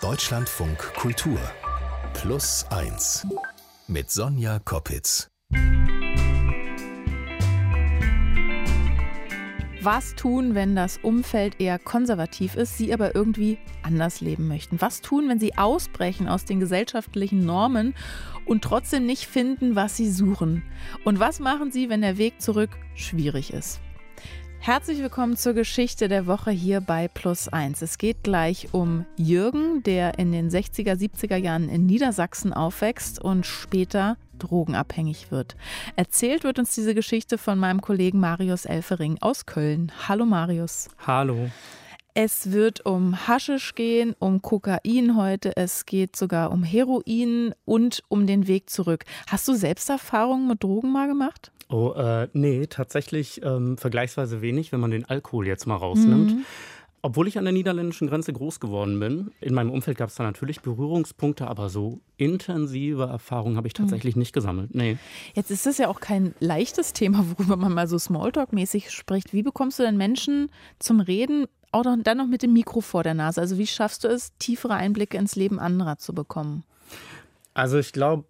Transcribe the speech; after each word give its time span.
Deutschlandfunk 0.00 0.78
Kultur 0.94 1.38
Plus 2.14 2.64
1 2.70 3.26
mit 3.86 4.10
Sonja 4.10 4.58
Koppitz. 4.58 5.28
Was 9.82 10.14
tun, 10.14 10.54
wenn 10.54 10.74
das 10.74 10.96
Umfeld 11.02 11.60
eher 11.60 11.78
konservativ 11.78 12.54
ist, 12.54 12.78
Sie 12.78 12.94
aber 12.94 13.14
irgendwie 13.14 13.58
anders 13.82 14.22
leben 14.22 14.48
möchten? 14.48 14.80
Was 14.80 15.02
tun, 15.02 15.28
wenn 15.28 15.38
Sie 15.38 15.58
ausbrechen 15.58 16.28
aus 16.28 16.46
den 16.46 16.60
gesellschaftlichen 16.60 17.44
Normen 17.44 17.94
und 18.46 18.64
trotzdem 18.64 19.04
nicht 19.04 19.26
finden, 19.26 19.76
was 19.76 19.98
Sie 19.98 20.10
suchen? 20.10 20.62
Und 21.04 21.20
was 21.20 21.40
machen 21.40 21.72
Sie, 21.72 21.90
wenn 21.90 22.00
der 22.00 22.16
Weg 22.16 22.40
zurück 22.40 22.70
schwierig 22.94 23.52
ist? 23.52 23.80
Herzlich 24.70 25.00
willkommen 25.00 25.36
zur 25.36 25.54
Geschichte 25.54 26.06
der 26.06 26.28
Woche 26.28 26.52
hier 26.52 26.80
bei 26.80 27.08
Plus 27.08 27.48
1. 27.48 27.82
Es 27.82 27.98
geht 27.98 28.22
gleich 28.22 28.68
um 28.70 29.04
Jürgen, 29.16 29.82
der 29.82 30.20
in 30.20 30.30
den 30.30 30.48
60er, 30.48 30.94
70er 30.94 31.34
Jahren 31.34 31.68
in 31.68 31.86
Niedersachsen 31.86 32.52
aufwächst 32.52 33.20
und 33.20 33.46
später 33.46 34.16
drogenabhängig 34.38 35.32
wird. 35.32 35.56
Erzählt 35.96 36.44
wird 36.44 36.60
uns 36.60 36.72
diese 36.72 36.94
Geschichte 36.94 37.36
von 37.36 37.58
meinem 37.58 37.80
Kollegen 37.80 38.20
Marius 38.20 38.64
Elfering 38.64 39.18
aus 39.20 39.44
Köln. 39.44 39.90
Hallo 40.06 40.24
Marius. 40.24 40.88
Hallo. 41.04 41.50
Es 42.14 42.52
wird 42.52 42.86
um 42.86 43.26
Haschisch 43.26 43.74
gehen, 43.74 44.14
um 44.20 44.40
Kokain 44.40 45.16
heute, 45.16 45.56
es 45.56 45.84
geht 45.84 46.14
sogar 46.14 46.52
um 46.52 46.62
Heroin 46.62 47.56
und 47.64 48.04
um 48.06 48.24
den 48.28 48.46
Weg 48.46 48.70
zurück. 48.70 49.04
Hast 49.28 49.48
du 49.48 49.54
Selbsterfahrungen 49.54 50.46
mit 50.46 50.62
Drogen 50.62 50.92
mal 50.92 51.08
gemacht? 51.08 51.50
Oh, 51.70 51.92
äh, 51.92 52.28
nee, 52.32 52.66
tatsächlich 52.66 53.40
ähm, 53.44 53.78
vergleichsweise 53.78 54.42
wenig, 54.42 54.72
wenn 54.72 54.80
man 54.80 54.90
den 54.90 55.04
Alkohol 55.04 55.46
jetzt 55.46 55.66
mal 55.66 55.76
rausnimmt. 55.76 56.34
Mhm. 56.34 56.44
Obwohl 57.02 57.28
ich 57.28 57.38
an 57.38 57.44
der 57.44 57.52
niederländischen 57.52 58.08
Grenze 58.08 58.32
groß 58.32 58.60
geworden 58.60 59.00
bin, 59.00 59.30
in 59.40 59.54
meinem 59.54 59.70
Umfeld 59.70 59.96
gab 59.96 60.10
es 60.10 60.16
da 60.16 60.24
natürlich 60.24 60.60
Berührungspunkte, 60.60 61.46
aber 61.46 61.70
so 61.70 62.00
intensive 62.18 63.04
Erfahrungen 63.04 63.56
habe 63.56 63.68
ich 63.68 63.74
mhm. 63.74 63.84
tatsächlich 63.84 64.16
mhm. 64.16 64.20
nicht 64.20 64.32
gesammelt. 64.32 64.74
Nee. 64.74 64.98
Jetzt 65.34 65.50
ist 65.50 65.64
das 65.64 65.78
ja 65.78 65.88
auch 65.88 66.00
kein 66.00 66.34
leichtes 66.40 66.92
Thema, 66.92 67.24
worüber 67.30 67.56
man 67.56 67.72
mal 67.72 67.88
so 67.88 67.96
Smalltalk-mäßig 67.96 68.90
spricht. 68.90 69.32
Wie 69.32 69.42
bekommst 69.42 69.78
du 69.78 69.84
denn 69.84 69.96
Menschen 69.96 70.50
zum 70.78 71.00
Reden, 71.00 71.46
auch 71.72 71.84
dann 71.84 72.18
noch 72.18 72.26
mit 72.26 72.42
dem 72.42 72.52
Mikro 72.52 72.80
vor 72.80 73.02
der 73.02 73.14
Nase? 73.14 73.40
Also 73.40 73.56
wie 73.56 73.66
schaffst 73.66 74.04
du 74.04 74.08
es, 74.08 74.36
tiefere 74.38 74.74
Einblicke 74.74 75.16
ins 75.16 75.36
Leben 75.36 75.58
anderer 75.58 75.96
zu 75.98 76.12
bekommen? 76.12 76.64
Also 77.52 77.78
ich 77.78 77.92
glaube, 77.92 78.24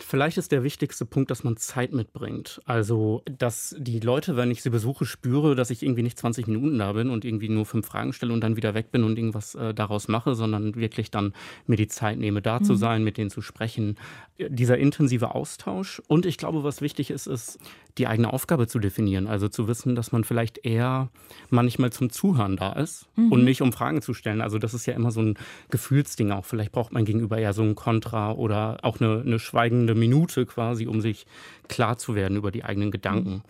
vielleicht 0.00 0.36
ist 0.36 0.52
der 0.52 0.62
wichtigste 0.62 1.06
Punkt, 1.06 1.30
dass 1.30 1.44
man 1.44 1.56
Zeit 1.56 1.92
mitbringt. 1.92 2.60
Also, 2.66 3.22
dass 3.38 3.74
die 3.78 4.00
Leute, 4.00 4.36
wenn 4.36 4.50
ich 4.50 4.62
sie 4.62 4.68
besuche, 4.68 5.06
spüre, 5.06 5.54
dass 5.54 5.70
ich 5.70 5.82
irgendwie 5.82 6.02
nicht 6.02 6.18
20 6.18 6.46
Minuten 6.46 6.78
da 6.78 6.92
bin 6.92 7.08
und 7.08 7.24
irgendwie 7.24 7.48
nur 7.48 7.64
fünf 7.64 7.86
Fragen 7.86 8.12
stelle 8.12 8.34
und 8.34 8.42
dann 8.42 8.56
wieder 8.56 8.74
weg 8.74 8.92
bin 8.92 9.02
und 9.02 9.16
irgendwas 9.16 9.54
äh, 9.54 9.72
daraus 9.72 10.08
mache, 10.08 10.34
sondern 10.34 10.74
wirklich 10.74 11.10
dann 11.10 11.32
mir 11.66 11.76
die 11.76 11.88
Zeit 11.88 12.18
nehme, 12.18 12.42
da 12.42 12.60
mhm. 12.60 12.64
zu 12.64 12.74
sein, 12.74 13.02
mit 13.02 13.16
denen 13.16 13.30
zu 13.30 13.40
sprechen. 13.40 13.96
Dieser 14.38 14.76
intensive 14.76 15.34
Austausch. 15.34 16.02
Und 16.06 16.26
ich 16.26 16.36
glaube, 16.36 16.62
was 16.62 16.82
wichtig 16.82 17.10
ist, 17.10 17.26
ist, 17.26 17.58
die 17.98 18.06
eigene 18.06 18.32
Aufgabe 18.32 18.66
zu 18.66 18.78
definieren. 18.78 19.26
Also 19.26 19.48
zu 19.48 19.68
wissen, 19.68 19.94
dass 19.94 20.12
man 20.12 20.24
vielleicht 20.24 20.64
eher 20.64 21.10
manchmal 21.48 21.92
zum 21.92 22.10
Zuhören 22.10 22.56
da 22.56 22.72
ist 22.72 23.08
mhm. 23.16 23.32
und 23.32 23.44
nicht 23.44 23.62
um 23.62 23.72
Fragen 23.72 24.02
zu 24.02 24.14
stellen. 24.14 24.40
Also 24.40 24.58
das 24.58 24.74
ist 24.74 24.86
ja 24.86 24.94
immer 24.94 25.10
so 25.10 25.22
ein 25.22 25.38
Gefühlsding 25.70 26.30
auch. 26.30 26.44
Vielleicht 26.44 26.72
braucht 26.72 26.92
man 26.92 27.04
gegenüber 27.04 27.38
eher 27.38 27.52
so 27.52 27.62
ein 27.62 27.74
Kontra 27.74 28.32
oder 28.32 28.59
auch 28.82 29.00
eine, 29.00 29.22
eine 29.24 29.38
schweigende 29.38 29.94
Minute 29.94 30.46
quasi, 30.46 30.86
um 30.86 31.00
sich 31.00 31.26
klar 31.68 31.98
zu 31.98 32.14
werden 32.14 32.36
über 32.36 32.50
die 32.50 32.64
eigenen 32.64 32.90
Gedanken. 32.90 33.42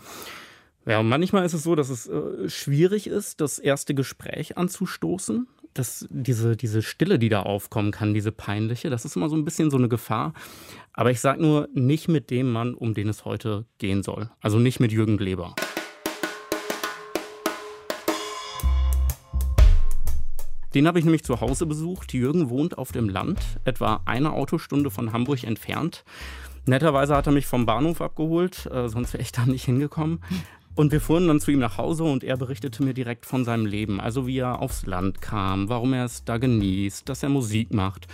Ja, 0.86 1.02
manchmal 1.02 1.44
ist 1.44 1.52
es 1.52 1.62
so, 1.62 1.74
dass 1.74 1.90
es 1.90 2.08
äh, 2.08 2.48
schwierig 2.48 3.06
ist, 3.06 3.40
das 3.40 3.58
erste 3.58 3.94
Gespräch 3.94 4.56
anzustoßen. 4.56 5.46
Das, 5.74 6.06
diese, 6.10 6.56
diese 6.56 6.82
Stille, 6.82 7.18
die 7.18 7.28
da 7.28 7.42
aufkommen 7.42 7.92
kann, 7.92 8.12
diese 8.12 8.32
peinliche, 8.32 8.90
das 8.90 9.04
ist 9.04 9.14
immer 9.14 9.28
so 9.28 9.36
ein 9.36 9.44
bisschen 9.44 9.70
so 9.70 9.76
eine 9.76 9.88
Gefahr. 9.88 10.32
Aber 10.92 11.10
ich 11.12 11.20
sage 11.20 11.40
nur, 11.40 11.68
nicht 11.74 12.08
mit 12.08 12.30
dem 12.30 12.50
Mann, 12.50 12.74
um 12.74 12.92
den 12.94 13.08
es 13.08 13.24
heute 13.24 13.66
gehen 13.78 14.02
soll. 14.02 14.30
Also 14.40 14.58
nicht 14.58 14.80
mit 14.80 14.90
Jürgen 14.90 15.16
Gleber. 15.16 15.54
Den 20.74 20.86
habe 20.86 20.98
ich 20.98 21.04
nämlich 21.04 21.24
zu 21.24 21.40
Hause 21.40 21.66
besucht. 21.66 22.12
Jürgen 22.12 22.48
wohnt 22.50 22.78
auf 22.78 22.92
dem 22.92 23.08
Land, 23.08 23.40
etwa 23.64 24.00
eine 24.04 24.32
Autostunde 24.32 24.90
von 24.90 25.12
Hamburg 25.12 25.44
entfernt. 25.44 26.04
Netterweise 26.66 27.16
hat 27.16 27.26
er 27.26 27.32
mich 27.32 27.46
vom 27.46 27.66
Bahnhof 27.66 28.00
abgeholt, 28.00 28.66
äh, 28.66 28.88
sonst 28.88 29.12
wäre 29.12 29.22
ich 29.22 29.32
da 29.32 29.46
nicht 29.46 29.64
hingekommen. 29.64 30.20
Und 30.76 30.92
wir 30.92 31.00
fuhren 31.00 31.26
dann 31.26 31.40
zu 31.40 31.50
ihm 31.50 31.58
nach 31.58 31.78
Hause 31.78 32.04
und 32.04 32.22
er 32.22 32.36
berichtete 32.36 32.82
mir 32.82 32.94
direkt 32.94 33.26
von 33.26 33.44
seinem 33.44 33.66
Leben. 33.66 34.00
Also 34.00 34.26
wie 34.26 34.38
er 34.38 34.60
aufs 34.60 34.86
Land 34.86 35.20
kam, 35.20 35.68
warum 35.68 35.92
er 35.92 36.04
es 36.04 36.24
da 36.24 36.38
genießt, 36.38 37.08
dass 37.08 37.22
er 37.22 37.28
Musik 37.28 37.74
macht. 37.74 38.06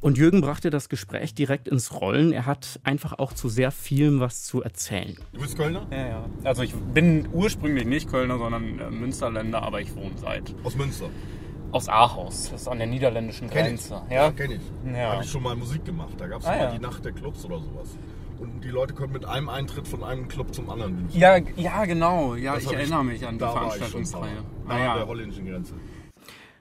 Und 0.00 0.18
Jürgen 0.18 0.40
brachte 0.40 0.70
das 0.70 0.88
Gespräch 0.88 1.34
direkt 1.34 1.68
ins 1.68 1.92
Rollen. 2.00 2.32
Er 2.32 2.46
hat 2.46 2.80
einfach 2.84 3.18
auch 3.18 3.32
zu 3.32 3.48
sehr 3.48 3.70
vielem 3.70 4.20
was 4.20 4.44
zu 4.44 4.62
erzählen. 4.62 5.16
Du 5.32 5.40
bist 5.40 5.56
Kölner? 5.56 5.86
Ja, 5.90 6.08
ja. 6.08 6.24
Also 6.44 6.62
ich 6.62 6.74
bin 6.74 7.28
ursprünglich 7.32 7.86
nicht 7.86 8.08
Kölner, 8.08 8.38
sondern 8.38 8.78
äh, 8.78 8.90
Münsterländer, 8.90 9.62
aber 9.62 9.80
ich 9.80 9.94
wohne 9.94 10.16
seit. 10.16 10.54
Aus 10.64 10.76
Münster? 10.76 11.10
Aus 11.76 11.90
Ahaus, 11.90 12.48
das 12.50 12.62
ist 12.62 12.68
an 12.68 12.78
der 12.78 12.86
niederländischen 12.86 13.50
Grenze. 13.50 14.00
Kenn 14.08 14.16
ja, 14.16 14.24
ja 14.24 14.30
kenne 14.30 14.54
ich. 14.54 14.94
Ja. 14.96 15.12
Habe 15.12 15.24
ich 15.24 15.30
schon 15.30 15.42
mal 15.42 15.54
Musik 15.54 15.84
gemacht. 15.84 16.14
Da 16.16 16.26
gab 16.26 16.40
es 16.40 16.46
ah, 16.46 16.52
mal 16.52 16.58
ja. 16.58 16.70
die 16.72 16.78
Nacht 16.78 17.04
der 17.04 17.12
Clubs 17.12 17.44
oder 17.44 17.58
sowas. 17.58 17.98
Und 18.38 18.64
die 18.64 18.70
Leute 18.70 18.94
können 18.94 19.12
mit 19.12 19.26
einem 19.26 19.50
Eintritt 19.50 19.86
von 19.86 20.02
einem 20.02 20.26
Club 20.26 20.54
zum 20.54 20.70
anderen. 20.70 21.06
Ja, 21.12 21.36
ja, 21.56 21.84
genau. 21.84 22.34
Ja, 22.34 22.54
das 22.54 22.64
ich 22.64 22.72
erinnere 22.72 23.00
ich, 23.00 23.06
mich 23.20 23.26
an 23.26 23.34
die 23.34 23.40
Veranstaltungsreihe. 23.40 24.38
Ah, 24.66 24.78
ja. 24.78 24.92
An 24.92 24.98
der 25.00 25.06
holländischen 25.06 25.44
Grenze. 25.44 25.74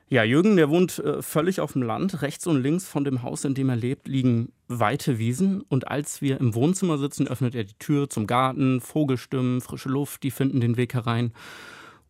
Ja, 0.09 0.25
Jürgen, 0.25 0.57
der 0.57 0.69
wohnt 0.69 0.99
äh, 0.99 1.21
völlig 1.21 1.61
auf 1.61 1.71
dem 1.71 1.83
Land. 1.83 2.21
Rechts 2.21 2.45
und 2.45 2.61
links 2.61 2.85
von 2.85 3.05
dem 3.05 3.23
Haus, 3.23 3.45
in 3.45 3.53
dem 3.53 3.69
er 3.69 3.77
lebt, 3.77 4.09
liegen 4.09 4.51
weite 4.67 5.17
Wiesen. 5.17 5.61
Und 5.61 5.87
als 5.87 6.21
wir 6.21 6.41
im 6.41 6.55
Wohnzimmer 6.55 6.97
sitzen, 6.97 7.25
öffnet 7.25 7.55
er 7.55 7.63
die 7.63 7.77
Tür 7.79 8.09
zum 8.09 8.27
Garten. 8.27 8.81
Vogelstimmen, 8.81 9.61
frische 9.61 9.87
Luft, 9.87 10.23
die 10.23 10.31
finden 10.31 10.59
den 10.59 10.75
Weg 10.75 10.93
herein. 10.93 11.31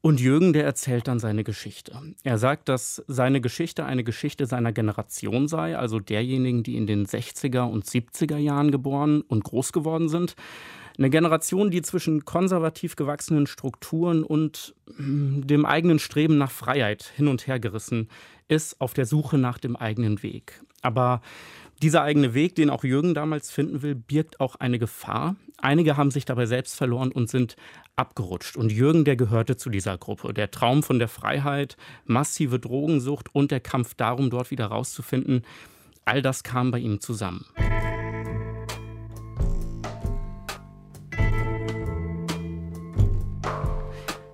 Und 0.06 0.20
Jürgen, 0.20 0.54
der 0.54 0.66
erzählt 0.66 1.08
dann 1.08 1.18
seine 1.18 1.44
Geschichte. 1.44 2.00
Er 2.24 2.38
sagt, 2.38 2.70
dass 2.70 3.04
seine 3.08 3.42
Geschichte 3.42 3.86
eine 3.86 4.04
Geschichte 4.04 4.46
seiner 4.46 4.72
Generation 4.72 5.48
sei, 5.48 5.76
also 5.76 6.00
derjenigen, 6.00 6.62
die 6.62 6.76
in 6.76 6.86
den 6.86 7.08
60er 7.08 7.64
und 7.64 7.86
70er 7.86 8.38
Jahren 8.38 8.70
geboren 8.70 9.22
und 9.22 9.44
groß 9.44 9.74
geworden 9.74 10.08
sind. 10.08 10.36
Eine 11.00 11.10
Generation, 11.10 11.72
die 11.72 11.82
zwischen 11.82 12.24
konservativ 12.24 12.96
gewachsenen 12.96 13.48
Strukturen 13.48 14.24
und 14.24 14.76
hm, 14.96 15.48
dem 15.48 15.66
eigenen 15.66 15.98
Streben 15.98 16.38
nach 16.38 16.52
Freiheit 16.52 17.12
hin 17.16 17.28
und 17.28 17.48
her 17.48 17.60
gerissen 17.60 18.08
ist, 18.48 18.80
auf 18.80 18.94
der 18.94 19.08
Suche 19.08 19.40
nach 19.40 19.58
dem 19.58 19.76
eigenen 19.76 20.22
Weg. 20.22 20.62
Aber 20.84 21.22
dieser 21.82 22.04
eigene 22.04 22.34
Weg, 22.34 22.56
den 22.56 22.70
auch 22.70 22.84
Jürgen 22.84 23.14
damals 23.14 23.52
finden 23.52 23.82
will, 23.82 23.96
birgt 23.96 24.40
auch 24.40 24.56
eine 24.56 24.80
Gefahr. 24.80 25.36
Einige 25.58 25.98
haben 25.98 26.12
sich 26.12 26.26
dabei 26.26 26.46
selbst 26.46 26.76
verloren 26.76 27.12
und 27.12 27.30
sind 27.30 27.56
abgerutscht. 27.96 28.56
Und 28.56 28.72
Jürgen, 28.72 29.06
der 29.06 29.16
gehörte 29.16 29.58
zu 29.58 29.70
dieser 29.70 29.98
Gruppe. 29.98 30.34
Der 30.34 30.52
Traum 30.52 30.84
von 30.84 31.00
der 31.00 31.08
Freiheit, 31.08 31.76
massive 32.06 32.60
Drogensucht 32.60 33.34
und 33.34 33.52
der 33.52 33.60
Kampf 33.60 33.94
darum, 33.94 34.30
dort 34.30 34.52
wieder 34.52 34.68
rauszufinden, 34.68 35.44
all 36.06 36.22
das 36.22 36.44
kam 36.44 36.72
bei 36.72 36.80
ihm 36.80 37.02
zusammen. 37.02 37.46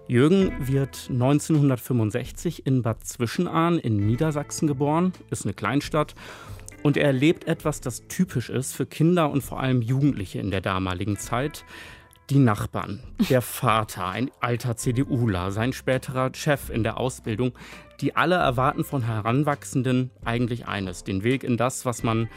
Jürgen 0.08 0.52
wird 0.60 1.08
1965 1.10 2.68
in 2.68 2.82
Bad 2.82 3.06
Zwischenahn 3.06 3.80
in 3.80 4.06
Niedersachsen 4.06 4.68
geboren, 4.68 5.14
ist 5.30 5.46
eine 5.46 5.54
Kleinstadt 5.54 6.16
und 6.84 6.98
er 6.98 7.06
erlebt 7.06 7.48
etwas, 7.48 7.82
das 7.82 8.08
typisch 8.08 8.50
ist 8.50 8.74
für 8.74 8.86
Kinder 8.86 9.30
und 9.30 9.42
vor 9.42 9.60
allem 9.60 9.82
Jugendliche 9.82 10.40
in 10.40 10.52
der 10.52 10.62
damaligen 10.62 11.18
Zeit. 11.18 11.66
Die 12.30 12.40
Nachbarn, 12.40 13.04
der 13.30 13.42
Vater, 13.42 14.08
ein 14.08 14.32
alter 14.40 14.78
CDUler, 14.78 15.52
sein 15.52 15.74
späterer 15.74 16.32
Chef 16.34 16.70
in 16.70 16.84
der 16.84 16.98
Ausbildung, 16.98 17.52
die 18.00 18.16
alle 18.16 18.36
erwarten 18.36 18.84
von 18.84 19.06
Heranwachsenden 19.06 20.12
eigentlich 20.24 20.68
eines, 20.68 21.04
den 21.04 21.24
Weg 21.24 21.44
in 21.44 21.58
das, 21.58 21.86
was 21.86 22.04
man 22.04 22.30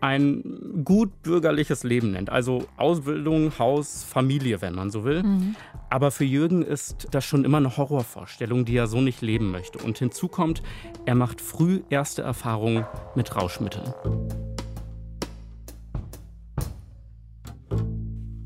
ein 0.00 0.82
gut 0.84 1.22
bürgerliches 1.22 1.84
Leben 1.84 2.12
nennt. 2.12 2.30
Also 2.30 2.66
Ausbildung, 2.76 3.58
Haus, 3.58 4.04
Familie, 4.04 4.62
wenn 4.62 4.74
man 4.74 4.90
so 4.90 5.04
will. 5.04 5.22
Mhm. 5.22 5.56
Aber 5.90 6.10
für 6.10 6.24
Jürgen 6.24 6.62
ist 6.62 7.08
das 7.10 7.24
schon 7.24 7.44
immer 7.44 7.58
eine 7.58 7.76
Horrorvorstellung, 7.76 8.64
die 8.64 8.76
er 8.76 8.86
so 8.86 9.00
nicht 9.00 9.20
leben 9.20 9.50
möchte. 9.50 9.78
Und 9.78 9.98
hinzu 9.98 10.28
kommt, 10.28 10.62
er 11.04 11.14
macht 11.14 11.40
früh 11.40 11.80
erste 11.90 12.22
Erfahrungen 12.22 12.86
mit 13.14 13.36
Rauschmitteln. 13.36 13.92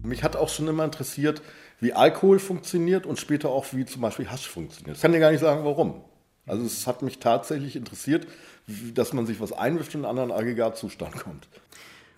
Mich 0.03 0.23
hat 0.23 0.37
auch 0.37 0.49
schon 0.49 0.69
immer 0.69 0.85
interessiert, 0.85 1.43
wie 1.81 1.93
Alkohol 1.93 2.39
funktioniert 2.39 3.06
und 3.06 3.19
später 3.19 3.51
auch, 3.51 3.67
wie 3.73 3.85
zum 3.85 4.03
Beispiel 4.03 4.31
Hasch 4.31 4.49
funktioniert. 4.49 4.97
Ich 4.97 5.03
kann 5.03 5.12
dir 5.12 5.21
gar 5.21 5.31
nicht 5.31 5.41
sagen, 5.41 5.65
warum. 5.65 6.03
Also 6.46 6.64
es 6.64 6.87
hat 6.87 7.02
mich 7.02 7.19
tatsächlich 7.19 7.76
interessiert, 7.76 8.26
dass 8.94 9.12
man 9.12 9.26
sich 9.26 9.41
was 9.41 9.52
einwischt 9.52 9.94
und 9.94 10.02
in 10.02 10.06
einen 10.06 10.19
anderen 10.19 10.38
Aggregatzustand 10.38 11.17
kommt. 11.17 11.49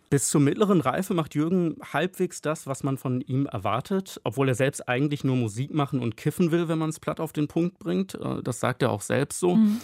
Bis 0.09 0.29
zur 0.29 0.41
mittleren 0.41 0.81
Reife 0.81 1.15
macht 1.15 1.35
Jürgen 1.35 1.77
halbwegs 1.93 2.41
das, 2.41 2.69
was 2.69 2.85
man 2.85 2.97
von 2.97 3.21
ihm 3.23 3.47
erwartet, 3.47 4.21
obwohl 4.23 4.49
er 4.49 4.55
selbst 4.55 4.89
eigentlich 4.89 5.25
nur 5.25 5.35
Musik 5.35 5.75
machen 5.75 6.01
und 6.01 6.17
kiffen 6.17 6.53
will, 6.53 6.69
wenn 6.69 6.79
man 6.79 6.91
es 6.91 7.01
platt 7.01 7.19
auf 7.19 7.33
den 7.33 7.49
Punkt 7.49 7.81
bringt. 7.81 8.15
Äh, 8.15 8.43
das 8.43 8.61
sagt 8.61 8.83
er 8.83 8.91
auch 8.91 9.01
selbst 9.01 9.41
so. 9.41 9.57
Mhm. 9.57 9.81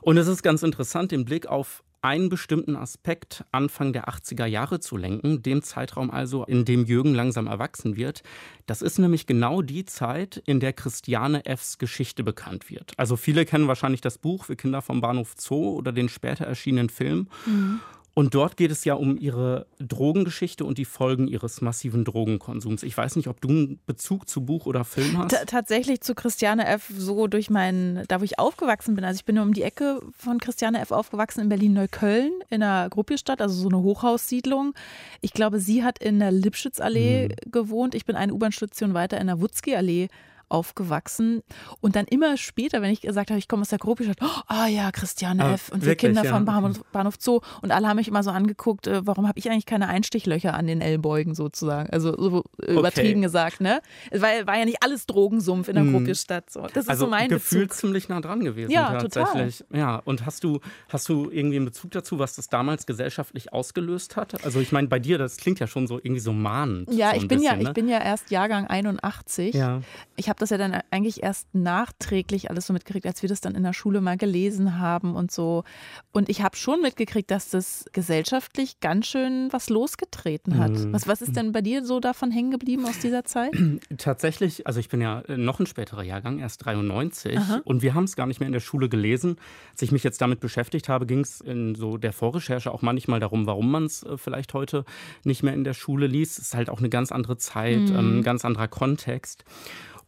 Und 0.00 0.16
es 0.16 0.26
ist 0.26 0.42
ganz 0.42 0.62
interessant, 0.62 1.12
den 1.12 1.26
Blick 1.26 1.46
auf 1.46 1.82
einen 2.02 2.28
bestimmten 2.28 2.76
Aspekt 2.76 3.44
Anfang 3.50 3.92
der 3.92 4.08
80er 4.08 4.46
Jahre 4.46 4.80
zu 4.80 4.96
lenken, 4.96 5.42
dem 5.42 5.62
Zeitraum 5.62 6.10
also, 6.10 6.44
in 6.44 6.64
dem 6.64 6.84
Jürgen 6.84 7.14
langsam 7.14 7.46
erwachsen 7.46 7.96
wird. 7.96 8.22
Das 8.66 8.82
ist 8.82 8.98
nämlich 8.98 9.26
genau 9.26 9.62
die 9.62 9.84
Zeit, 9.84 10.42
in 10.46 10.60
der 10.60 10.72
Christiane 10.72 11.42
Fs 11.44 11.78
Geschichte 11.78 12.22
bekannt 12.22 12.70
wird. 12.70 12.92
Also 12.96 13.16
viele 13.16 13.44
kennen 13.44 13.68
wahrscheinlich 13.68 14.00
das 14.00 14.18
Buch 14.18 14.44
für 14.44 14.56
Kinder 14.56 14.82
vom 14.82 15.00
Bahnhof 15.00 15.34
Zoo 15.38 15.76
oder 15.76 15.92
den 15.92 16.08
später 16.08 16.44
erschienenen 16.44 16.88
Film. 16.88 17.28
Mhm. 17.46 17.80
Und 18.18 18.34
dort 18.34 18.56
geht 18.56 18.72
es 18.72 18.84
ja 18.84 18.94
um 18.94 19.16
ihre 19.16 19.68
Drogengeschichte 19.78 20.64
und 20.64 20.76
die 20.76 20.84
Folgen 20.84 21.28
ihres 21.28 21.60
massiven 21.60 22.04
Drogenkonsums. 22.04 22.82
Ich 22.82 22.96
weiß 22.96 23.14
nicht, 23.14 23.28
ob 23.28 23.40
du 23.40 23.48
einen 23.48 23.78
Bezug 23.86 24.28
zu 24.28 24.40
Buch 24.40 24.66
oder 24.66 24.84
Film 24.84 25.16
hast. 25.18 25.28
T 25.28 25.36
tatsächlich 25.46 26.00
zu 26.00 26.16
Christiane 26.16 26.66
F. 26.66 26.90
so 26.98 27.28
durch 27.28 27.48
meinen, 27.48 28.04
da 28.08 28.18
wo 28.18 28.24
ich 28.24 28.40
aufgewachsen 28.40 28.96
bin. 28.96 29.04
Also 29.04 29.18
ich 29.18 29.24
bin 29.24 29.36
nur 29.36 29.44
um 29.44 29.54
die 29.54 29.62
Ecke 29.62 30.00
von 30.18 30.38
Christiane 30.38 30.80
F. 30.80 30.90
aufgewachsen 30.90 31.42
in 31.42 31.48
Berlin-Neukölln 31.48 32.32
in 32.50 32.60
einer 32.60 32.90
Gruppierstadt, 32.90 33.40
also 33.40 33.54
so 33.54 33.68
eine 33.68 33.84
Hochhaussiedlung. 33.84 34.74
Ich 35.20 35.32
glaube, 35.32 35.60
sie 35.60 35.84
hat 35.84 36.00
in 36.00 36.18
der 36.18 36.32
Lipschitzallee 36.32 37.28
mhm. 37.28 37.52
gewohnt. 37.52 37.94
Ich 37.94 38.04
bin 38.04 38.16
eine 38.16 38.34
U-Bahn-Station 38.34 38.94
weiter 38.94 39.20
in 39.20 39.28
der 39.28 39.40
Wutzki-Allee 39.40 40.08
aufgewachsen. 40.48 41.42
Und 41.80 41.96
dann 41.96 42.06
immer 42.06 42.36
später, 42.36 42.82
wenn 42.82 42.90
ich 42.90 43.00
gesagt 43.00 43.30
habe, 43.30 43.38
ich 43.38 43.48
komme 43.48 43.62
aus 43.62 43.68
der 43.68 43.78
Gruppe, 43.78 44.04
ich 44.04 44.08
dachte, 44.08 44.24
oh 44.24 44.42
ah 44.46 44.66
ja, 44.66 44.90
Christiane 44.90 45.44
ah, 45.44 45.54
F. 45.54 45.70
und 45.70 45.84
wir 45.84 45.94
Kinder 45.96 46.24
ja. 46.24 46.32
vom 46.32 46.44
Bahnhof, 46.44 46.82
Bahnhof 46.92 47.14
Zoo. 47.18 47.40
Und 47.62 47.70
alle 47.70 47.88
haben 47.88 47.96
mich 47.96 48.08
immer 48.08 48.22
so 48.22 48.30
angeguckt, 48.30 48.86
äh, 48.86 49.06
warum 49.06 49.28
habe 49.28 49.38
ich 49.38 49.50
eigentlich 49.50 49.66
keine 49.66 49.88
Einstichlöcher 49.88 50.54
an 50.54 50.66
den 50.66 50.80
Ellbeugen 50.80 51.34
sozusagen? 51.34 51.90
Also 51.90 52.16
so 52.16 52.44
übertrieben 52.58 53.18
okay. 53.18 53.20
gesagt, 53.20 53.60
ne? 53.60 53.80
Es 54.10 54.22
war, 54.22 54.30
ja 54.30 54.64
nicht 54.64 54.82
alles 54.82 55.06
Drogensumpf 55.06 55.68
in 55.68 55.74
der 55.74 55.84
mhm. 55.84 55.92
Gruppestadt. 55.92 56.50
So. 56.50 56.62
Das 56.62 56.84
ist 56.84 56.88
also 56.88 57.04
so 57.04 57.10
mein 57.10 57.28
Gefühl 57.28 57.68
ziemlich 57.70 58.08
nah 58.08 58.20
dran 58.20 58.40
gewesen. 58.40 58.70
Ja, 58.70 58.98
tatsächlich. 58.98 59.58
Total. 59.58 59.78
Ja, 59.78 59.96
und 60.04 60.26
hast 60.26 60.44
du, 60.44 60.60
hast 60.88 61.08
du 61.08 61.30
irgendwie 61.30 61.56
einen 61.56 61.66
Bezug 61.66 61.90
dazu, 61.92 62.18
was 62.18 62.36
das 62.36 62.48
damals 62.48 62.86
gesellschaftlich 62.86 63.52
ausgelöst 63.52 64.16
hat? 64.16 64.44
Also 64.44 64.60
ich 64.60 64.72
meine, 64.72 64.88
bei 64.88 64.98
dir, 64.98 65.18
das 65.18 65.36
klingt 65.36 65.60
ja 65.60 65.66
schon 65.66 65.86
so 65.86 65.98
irgendwie 65.98 66.20
so 66.20 66.32
mahnend. 66.32 66.92
Ja, 66.92 67.10
so 67.10 67.16
ich 67.16 67.28
bin 67.28 67.40
bisschen, 67.40 67.44
ja, 67.44 67.56
ne? 67.56 67.62
ich 67.68 67.74
bin 67.74 67.88
ja 67.88 68.00
erst 68.00 68.30
Jahrgang 68.30 68.66
81. 68.66 69.54
Ja. 69.54 69.80
Ich 70.16 70.28
habe 70.28 70.37
das 70.38 70.50
ja 70.50 70.58
dann 70.58 70.80
eigentlich 70.90 71.22
erst 71.22 71.54
nachträglich 71.54 72.50
alles 72.50 72.66
so 72.66 72.72
mitgekriegt, 72.72 73.06
als 73.06 73.22
wir 73.22 73.28
das 73.28 73.40
dann 73.40 73.54
in 73.54 73.62
der 73.62 73.72
Schule 73.72 74.00
mal 74.00 74.16
gelesen 74.16 74.78
haben 74.78 75.14
und 75.14 75.30
so. 75.30 75.64
Und 76.12 76.28
ich 76.28 76.42
habe 76.42 76.56
schon 76.56 76.80
mitgekriegt, 76.80 77.30
dass 77.30 77.50
das 77.50 77.84
gesellschaftlich 77.92 78.80
ganz 78.80 79.06
schön 79.06 79.48
was 79.50 79.68
losgetreten 79.68 80.58
hat. 80.58 80.72
Mhm. 80.72 80.92
Was, 80.92 81.06
was 81.06 81.22
ist 81.22 81.36
denn 81.36 81.52
bei 81.52 81.60
dir 81.60 81.84
so 81.84 82.00
davon 82.00 82.30
hängen 82.30 82.50
geblieben 82.50 82.84
aus 82.86 82.98
dieser 82.98 83.24
Zeit? 83.24 83.52
Tatsächlich, 83.98 84.66
also 84.66 84.80
ich 84.80 84.88
bin 84.88 85.00
ja 85.00 85.22
noch 85.28 85.60
ein 85.60 85.66
späterer 85.66 86.02
Jahrgang, 86.02 86.38
erst 86.38 86.64
93. 86.64 87.38
Aha. 87.38 87.60
Und 87.64 87.82
wir 87.82 87.94
haben 87.94 88.04
es 88.04 88.16
gar 88.16 88.26
nicht 88.26 88.40
mehr 88.40 88.46
in 88.46 88.52
der 88.52 88.60
Schule 88.60 88.88
gelesen. 88.88 89.36
Als 89.72 89.82
ich 89.82 89.92
mich 89.92 90.04
jetzt 90.04 90.20
damit 90.20 90.40
beschäftigt 90.40 90.88
habe, 90.88 91.06
ging 91.06 91.20
es 91.20 91.40
in 91.40 91.74
so 91.74 91.96
der 91.96 92.12
Vorrecherche 92.12 92.72
auch 92.72 92.82
manchmal 92.82 93.20
darum, 93.20 93.46
warum 93.46 93.70
man 93.70 93.84
es 93.84 94.02
äh, 94.02 94.16
vielleicht 94.16 94.54
heute 94.54 94.84
nicht 95.24 95.42
mehr 95.42 95.54
in 95.54 95.64
der 95.64 95.74
Schule 95.74 96.06
liest. 96.06 96.38
Es 96.38 96.48
ist 96.48 96.54
halt 96.54 96.70
auch 96.70 96.78
eine 96.78 96.88
ganz 96.88 97.12
andere 97.12 97.36
Zeit, 97.36 97.90
mhm. 97.90 98.18
ein 98.18 98.22
ganz 98.22 98.44
anderer 98.44 98.68
Kontext. 98.68 99.44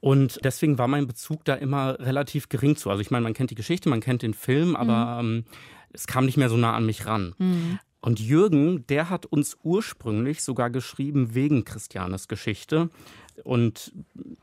Und 0.00 0.41
deswegen 0.44 0.79
war 0.79 0.88
mein 0.88 1.06
Bezug 1.06 1.44
da 1.44 1.55
immer 1.55 1.99
relativ 2.00 2.49
gering 2.49 2.76
zu. 2.76 2.91
Also 2.91 3.02
ich 3.02 3.11
meine, 3.11 3.23
man 3.23 3.35
kennt 3.35 3.50
die 3.50 3.55
Geschichte, 3.56 3.88
man 3.88 4.00
kennt 4.00 4.23
den 4.23 4.35
Film, 4.35 4.75
aber 4.75 5.23
mhm. 5.23 5.29
ähm, 5.29 5.44
es 5.93 6.06
kam 6.06 6.25
nicht 6.25 6.38
mehr 6.38 6.49
so 6.49 6.56
nah 6.56 6.75
an 6.75 6.87
mich 6.87 7.06
ran. 7.06 7.35
Mhm. 7.38 7.79
Und 8.00 8.19
Jürgen, 8.19 8.87
der 8.87 9.11
hat 9.11 9.26
uns 9.26 9.58
ursprünglich 9.62 10.43
sogar 10.43 10.70
geschrieben 10.70 11.35
wegen 11.35 11.67
Christianes 11.67 12.29
Geschichte. 12.29 12.88
Und 13.44 13.93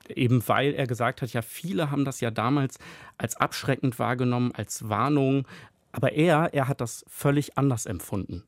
eben 0.09 0.48
weil 0.48 0.75
er 0.75 0.86
gesagt 0.86 1.24
hat, 1.24 1.33
ja, 1.33 1.42
viele 1.42 1.89
haben 1.89 2.06
das 2.06 2.21
ja 2.21 2.30
damals 2.30 2.77
als 3.18 3.36
abschreckend 3.36 3.98
wahrgenommen, 3.98 4.51
als 4.53 4.89
Warnung. 4.89 5.48
Aber 5.92 6.12
er, 6.12 6.53
er 6.53 6.68
hat 6.68 6.81
das 6.81 7.03
völlig 7.07 7.57
anders 7.57 7.88
empfunden. 7.88 8.44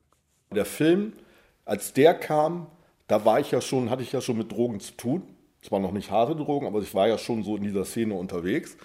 Der 0.52 0.64
Film, 0.64 1.12
als 1.64 1.92
der 1.92 2.14
kam, 2.14 2.68
da 3.08 3.24
war 3.24 3.40
ich 3.40 3.50
ja 3.50 3.60
schon, 3.60 3.90
hatte 3.90 4.04
ich 4.04 4.12
ja 4.12 4.20
schon 4.20 4.38
mit 4.38 4.52
Drogen 4.52 4.78
zu 4.78 4.92
tun 4.92 5.22
zwar 5.62 5.80
noch 5.80 5.92
nicht 5.92 6.10
harte 6.10 6.34
Drogen, 6.36 6.66
aber 6.66 6.80
ich 6.80 6.94
war 6.94 7.08
ja 7.08 7.18
schon 7.18 7.42
so 7.42 7.56
in 7.56 7.62
dieser 7.62 7.84
Szene 7.84 8.14
unterwegs. 8.14 8.76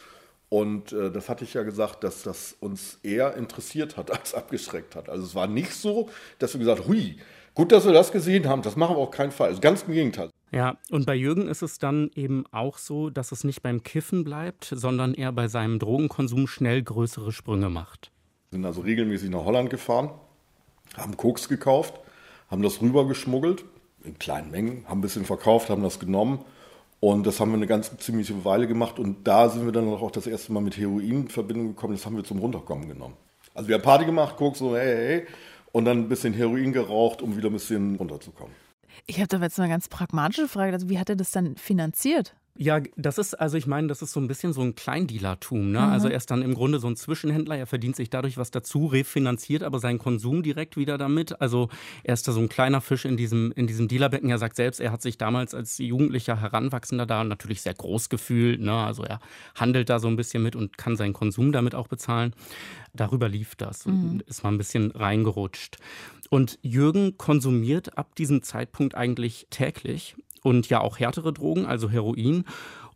Und 0.50 0.94
äh, 0.94 1.12
das 1.12 1.28
hatte 1.28 1.44
ich 1.44 1.54
ja 1.54 1.64
gesagt, 1.64 2.04
dass 2.04 2.24
das 2.24 2.56
uns 2.60 3.00
eher 3.04 3.36
interessiert 3.36 3.98
hat 3.98 4.12
als 4.18 4.34
abgeschreckt 4.34 4.96
hat. 4.96 5.10
Also 5.10 5.26
es 5.26 5.36
war 5.36 5.48
nicht 5.48 5.74
so, 5.74 6.10
dass 6.40 6.54
wir 6.54 6.60
gesagt 6.60 6.82
haben, 6.82 6.88
hui, 6.88 7.18
gut, 7.54 7.72
dass 7.72 7.86
wir 7.86 7.94
das 7.94 8.12
gesehen 8.12 8.48
haben, 8.48 8.62
das 8.62 8.76
machen 8.76 8.96
wir 8.96 9.02
auf 9.02 9.12
keinen 9.12 9.32
Fall. 9.32 9.50
Also 9.50 9.62
ganz 9.62 9.84
im 9.84 9.94
Gegenteil. 9.94 10.30
Ja, 10.52 10.78
und 10.90 11.06
bei 11.06 11.16
Jürgen 11.16 11.48
ist 11.48 11.64
es 11.64 11.80
dann 11.80 12.12
eben 12.16 12.46
auch 12.52 12.78
so, 12.78 13.10
dass 13.10 13.32
es 13.32 13.44
nicht 13.44 13.62
beim 13.62 13.84
Kiffen 13.84 14.24
bleibt, 14.24 14.72
sondern 14.74 15.14
er 15.14 15.32
bei 15.32 15.48
seinem 15.48 15.80
Drogenkonsum 15.80 16.48
schnell 16.48 16.82
größere 16.82 17.32
Sprünge 17.32 17.70
macht. 17.70 18.12
Wir 18.52 18.58
sind 18.58 18.66
also 18.66 18.82
regelmäßig 18.82 19.32
nach 19.32 19.44
Holland 19.44 19.70
gefahren, 19.70 20.12
haben 20.96 21.18
Koks 21.18 21.50
gekauft, 21.50 22.00
haben 22.50 22.62
das 22.62 22.82
rübergeschmuggelt 22.82 23.66
in 24.04 24.18
kleinen 24.20 24.52
Mengen, 24.52 24.86
haben 24.88 25.00
ein 25.00 25.02
bisschen 25.02 25.26
verkauft, 25.26 25.70
haben 25.70 25.84
das 25.84 26.00
genommen 26.00 26.46
und 27.12 27.28
das 27.28 27.40
haben 27.40 27.52
wir 27.52 27.58
eine 27.58 27.68
ganz 27.68 27.96
ziemliche 27.98 28.44
Weile 28.46 28.68
gemacht. 28.68 28.98
Und 28.98 29.28
da 29.28 29.48
sind 29.48 29.66
wir 29.66 29.72
dann 29.72 29.88
auch 29.88 30.10
das 30.10 30.26
erste 30.26 30.52
Mal 30.52 30.62
mit 30.62 30.76
Heroin 30.76 31.22
in 31.22 31.28
Verbindung 31.28 31.68
gekommen. 31.68 31.94
Das 31.94 32.04
haben 32.04 32.16
wir 32.16 32.24
zum 32.24 32.40
Runterkommen 32.40 32.88
genommen. 32.88 33.14
Also 33.54 33.68
wir 33.68 33.76
haben 33.76 33.84
Party 33.84 34.06
gemacht, 34.06 34.36
guck 34.40 34.58
so, 34.58 34.76
hey, 34.76 34.96
hey, 34.96 35.28
und 35.72 35.86
dann 35.86 36.00
ein 36.00 36.10
bisschen 36.10 36.34
Heroin 36.34 36.74
geraucht, 36.74 37.22
um 37.22 37.38
wieder 37.38 37.52
ein 37.52 37.54
bisschen 37.54 37.96
runterzukommen. 37.98 38.56
Ich 39.06 39.18
habe 39.20 39.28
da 39.28 39.38
jetzt 39.38 39.60
eine 39.60 39.70
ganz 39.70 39.88
pragmatische 39.88 40.48
Frage. 40.48 40.74
Also 40.74 40.90
wie 40.90 40.98
hat 40.98 41.10
er 41.10 41.16
das 41.16 41.30
dann 41.30 41.56
finanziert? 41.58 42.36
Ja, 42.58 42.80
das 42.96 43.18
ist, 43.18 43.34
also 43.34 43.58
ich 43.58 43.68
meine, 43.68 43.88
das 43.88 44.02
ist 44.02 44.14
so 44.14 44.20
ein 44.22 44.28
bisschen 44.28 44.54
so 44.54 44.62
ein 44.62 44.76
Kleindealertum. 44.76 45.72
Ne? 45.72 45.80
Mhm. 45.80 45.86
Also 45.86 46.08
er 46.08 46.16
ist 46.16 46.32
dann 46.32 46.42
im 46.42 46.54
Grunde 46.54 46.80
so 46.80 46.88
ein 46.88 46.96
Zwischenhändler, 46.96 47.58
er 47.58 47.68
verdient 47.68 47.98
sich 47.98 48.10
dadurch 48.10 48.38
was 48.38 48.50
dazu, 48.50 48.86
refinanziert 48.86 49.62
aber 49.62 49.80
seinen 49.80 50.00
Konsum 50.00 50.42
direkt 50.42 50.78
wieder 50.78 50.98
damit. 50.98 51.42
Also 51.42 51.68
er 52.04 52.14
ist 52.14 52.26
da 52.30 52.32
so 52.32 52.40
ein 52.40 52.48
kleiner 52.48 52.80
Fisch 52.80 53.04
in 53.04 53.18
diesem, 53.18 53.52
in 53.58 53.68
diesem 53.68 53.90
Dealerbecken. 53.90 54.30
Er 54.30 54.38
sagt 54.38 54.56
selbst, 54.56 54.80
er 54.80 54.94
hat 54.94 55.02
sich 55.02 55.18
damals 55.18 55.54
als 55.54 55.80
jugendlicher 55.80 56.40
Heranwachsender 56.40 57.06
da 57.06 57.26
natürlich 57.26 57.62
sehr 57.62 57.74
groß 57.74 58.08
gefühlt. 58.08 58.62
Ne? 58.62 58.74
Also 58.74 59.04
er 59.04 59.20
handelt 59.56 59.90
da 59.90 60.00
so 60.00 60.08
ein 60.08 60.16
bisschen 60.16 60.42
mit 60.42 60.56
und 60.56 60.78
kann 60.78 60.96
seinen 60.96 61.14
Konsum 61.14 61.52
damit 61.52 61.76
auch 61.76 61.90
bezahlen. 61.90 62.34
Darüber 62.94 63.28
lief 63.28 63.56
das. 63.56 63.86
Mhm. 63.86 64.24
Ist 64.28 64.44
mal 64.44 64.54
ein 64.54 64.58
bisschen 64.58 64.92
reingerutscht. 64.92 65.78
Und 66.30 66.58
Jürgen 66.62 67.18
konsumiert 67.18 67.98
ab 67.98 68.16
diesem 68.16 68.44
Zeitpunkt 68.44 68.96
eigentlich 68.96 69.48
täglich 69.50 70.16
und 70.46 70.70
ja 70.70 70.80
auch 70.80 71.00
härtere 71.00 71.34
Drogen, 71.34 71.66
also 71.66 71.90
Heroin. 71.90 72.46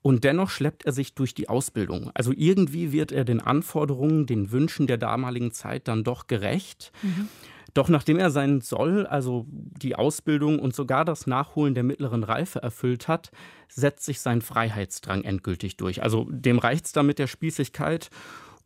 Und 0.03 0.23
dennoch 0.23 0.51
schleppt 0.51 0.85
er 0.85 0.91
sich 0.93 1.15
durch 1.15 1.33
die 1.33 1.49
Ausbildung. 1.49 2.11
Also 2.13 2.31
irgendwie 2.33 2.91
wird 2.91 3.11
er 3.11 3.25
den 3.25 3.41
Anforderungen, 3.41 4.27
den 4.27 4.51
Wünschen 4.51 4.85
der 4.85 4.97
damaligen 4.97 5.51
Zeit 5.51 5.87
dann 5.87 6.03
doch 6.03 6.27
gerecht. 6.27 6.91
Mhm. 7.01 7.27
Doch 7.73 7.89
nachdem 7.89 8.19
er 8.19 8.29
seinen 8.29 8.61
Soll, 8.61 9.07
also 9.07 9.45
die 9.49 9.95
Ausbildung 9.95 10.59
und 10.59 10.75
sogar 10.75 11.05
das 11.05 11.27
Nachholen 11.27 11.73
der 11.73 11.83
mittleren 11.83 12.23
Reife 12.23 12.61
erfüllt 12.61 13.07
hat, 13.07 13.31
setzt 13.67 14.05
sich 14.05 14.21
sein 14.21 14.41
Freiheitsdrang 14.41 15.23
endgültig 15.23 15.75
durch. 15.75 16.03
Also 16.03 16.27
dem 16.29 16.59
reicht 16.59 16.85
es 16.85 16.91
damit 16.91 17.19
der 17.19 17.27
Spießigkeit. 17.27 18.09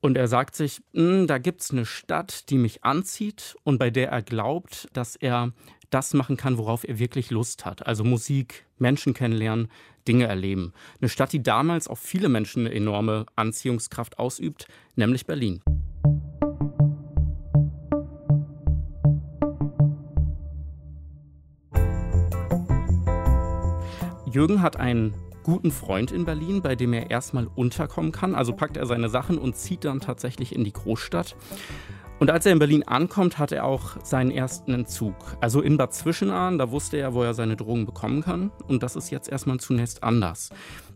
Und 0.01 0.17
er 0.17 0.27
sagt 0.27 0.55
sich, 0.55 0.81
hm, 0.93 1.27
da 1.27 1.37
gibt 1.37 1.61
es 1.61 1.71
eine 1.71 1.85
Stadt, 1.85 2.49
die 2.49 2.57
mich 2.57 2.83
anzieht 2.83 3.55
und 3.63 3.77
bei 3.77 3.89
der 3.89 4.09
er 4.09 4.21
glaubt, 4.21 4.89
dass 4.91 5.15
er 5.15 5.53
das 5.93 6.13
machen 6.13 6.37
kann, 6.37 6.57
worauf 6.57 6.83
er 6.83 6.99
wirklich 6.99 7.29
Lust 7.29 7.65
hat. 7.65 7.85
Also 7.85 8.03
Musik, 8.03 8.65
Menschen 8.77 9.13
kennenlernen, 9.13 9.69
Dinge 10.07 10.25
erleben. 10.25 10.73
Eine 10.99 11.09
Stadt, 11.09 11.31
die 11.33 11.43
damals 11.43 11.87
auf 11.87 11.99
viele 11.99 12.29
Menschen 12.29 12.65
eine 12.65 12.75
enorme 12.75 13.25
Anziehungskraft 13.35 14.19
ausübt, 14.19 14.67
nämlich 14.95 15.25
Berlin. 15.25 15.61
Jürgen 24.25 24.63
hat 24.63 24.77
einen 24.77 25.13
guten 25.43 25.71
Freund 25.71 26.11
in 26.11 26.25
Berlin, 26.25 26.61
bei 26.63 26.75
dem 26.75 26.93
er 26.93 27.11
erstmal 27.11 27.45
unterkommen 27.45 28.11
kann. 28.11 28.33
Also 28.33 28.53
packt 28.53 28.77
er 28.77 28.87
seine 28.87 29.09
Sachen 29.09 29.37
und 29.37 29.55
zieht 29.55 29.85
dann 29.85 29.99
tatsächlich 29.99 30.55
in 30.55 30.63
die 30.63 30.73
Großstadt. 30.73 31.35
Und 32.23 32.31
als 32.31 32.45
er 32.45 32.53
in 32.53 32.59
Berlin 32.59 32.83
ankommt, 32.83 33.37
hat 33.37 33.51
er 33.51 33.65
auch 33.65 33.97
seinen 34.01 34.31
ersten 34.31 34.73
Entzug. 34.73 35.13
Also 35.41 35.59
in 35.59 35.75
Bad 35.75 35.93
Zwischenahn, 35.93 36.57
da 36.57 36.71
wusste 36.71 36.95
er, 36.95 37.13
wo 37.13 37.21
er 37.21 37.33
seine 37.33 37.57
Drogen 37.57 37.85
bekommen 37.85 38.23
kann. 38.23 38.49
Und 38.65 38.81
das 38.81 38.95
ist 38.95 39.09
jetzt 39.09 39.27
erstmal 39.27 39.59
zunächst 39.59 40.03
anders. 40.03 40.49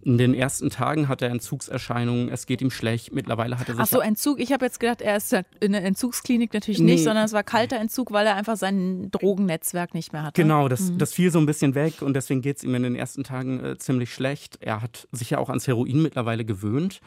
In 0.03 0.17
den 0.17 0.33
ersten 0.33 0.69
Tagen 0.69 1.09
hat 1.09 1.21
er 1.21 1.29
Entzugserscheinungen, 1.29 2.29
es 2.29 2.45
geht 2.45 2.61
ihm 2.61 2.71
schlecht. 2.71 3.13
Mittlerweile 3.13 3.59
hat 3.59 3.67
er 3.67 3.75
sich. 3.75 3.83
Ach 3.83 3.87
so, 3.87 3.99
Entzug. 3.99 4.39
Ich 4.39 4.53
habe 4.53 4.63
jetzt 4.63 4.79
gedacht, 4.79 5.01
er 5.01 5.17
ist 5.17 5.35
in 5.59 5.73
der 5.73 5.83
Entzugsklinik 5.83 6.53
natürlich 6.53 6.79
nicht, 6.79 7.03
sondern 7.03 7.25
es 7.25 7.33
war 7.33 7.43
kalter 7.43 7.75
Entzug, 7.75 8.13
weil 8.13 8.25
er 8.25 8.35
einfach 8.35 8.55
sein 8.55 9.11
Drogennetzwerk 9.11 9.93
nicht 9.93 10.13
mehr 10.13 10.23
hatte. 10.23 10.41
Genau, 10.41 10.69
das, 10.69 10.91
mhm. 10.91 10.97
das 10.97 11.11
fiel 11.11 11.29
so 11.29 11.39
ein 11.39 11.45
bisschen 11.45 11.75
weg 11.75 12.01
und 12.01 12.13
deswegen 12.13 12.41
geht 12.41 12.55
es 12.55 12.63
ihm 12.63 12.73
in 12.73 12.83
den 12.83 12.95
ersten 12.95 13.25
Tagen 13.25 13.61
äh, 13.61 13.77
ziemlich 13.77 14.13
schlecht. 14.13 14.59
Er 14.61 14.81
hat 14.81 15.09
sich 15.11 15.31
ja 15.31 15.39
auch 15.39 15.49
ans 15.49 15.67
Heroin 15.67 16.01
mittlerweile 16.01 16.45
gewöhnt. 16.45 17.01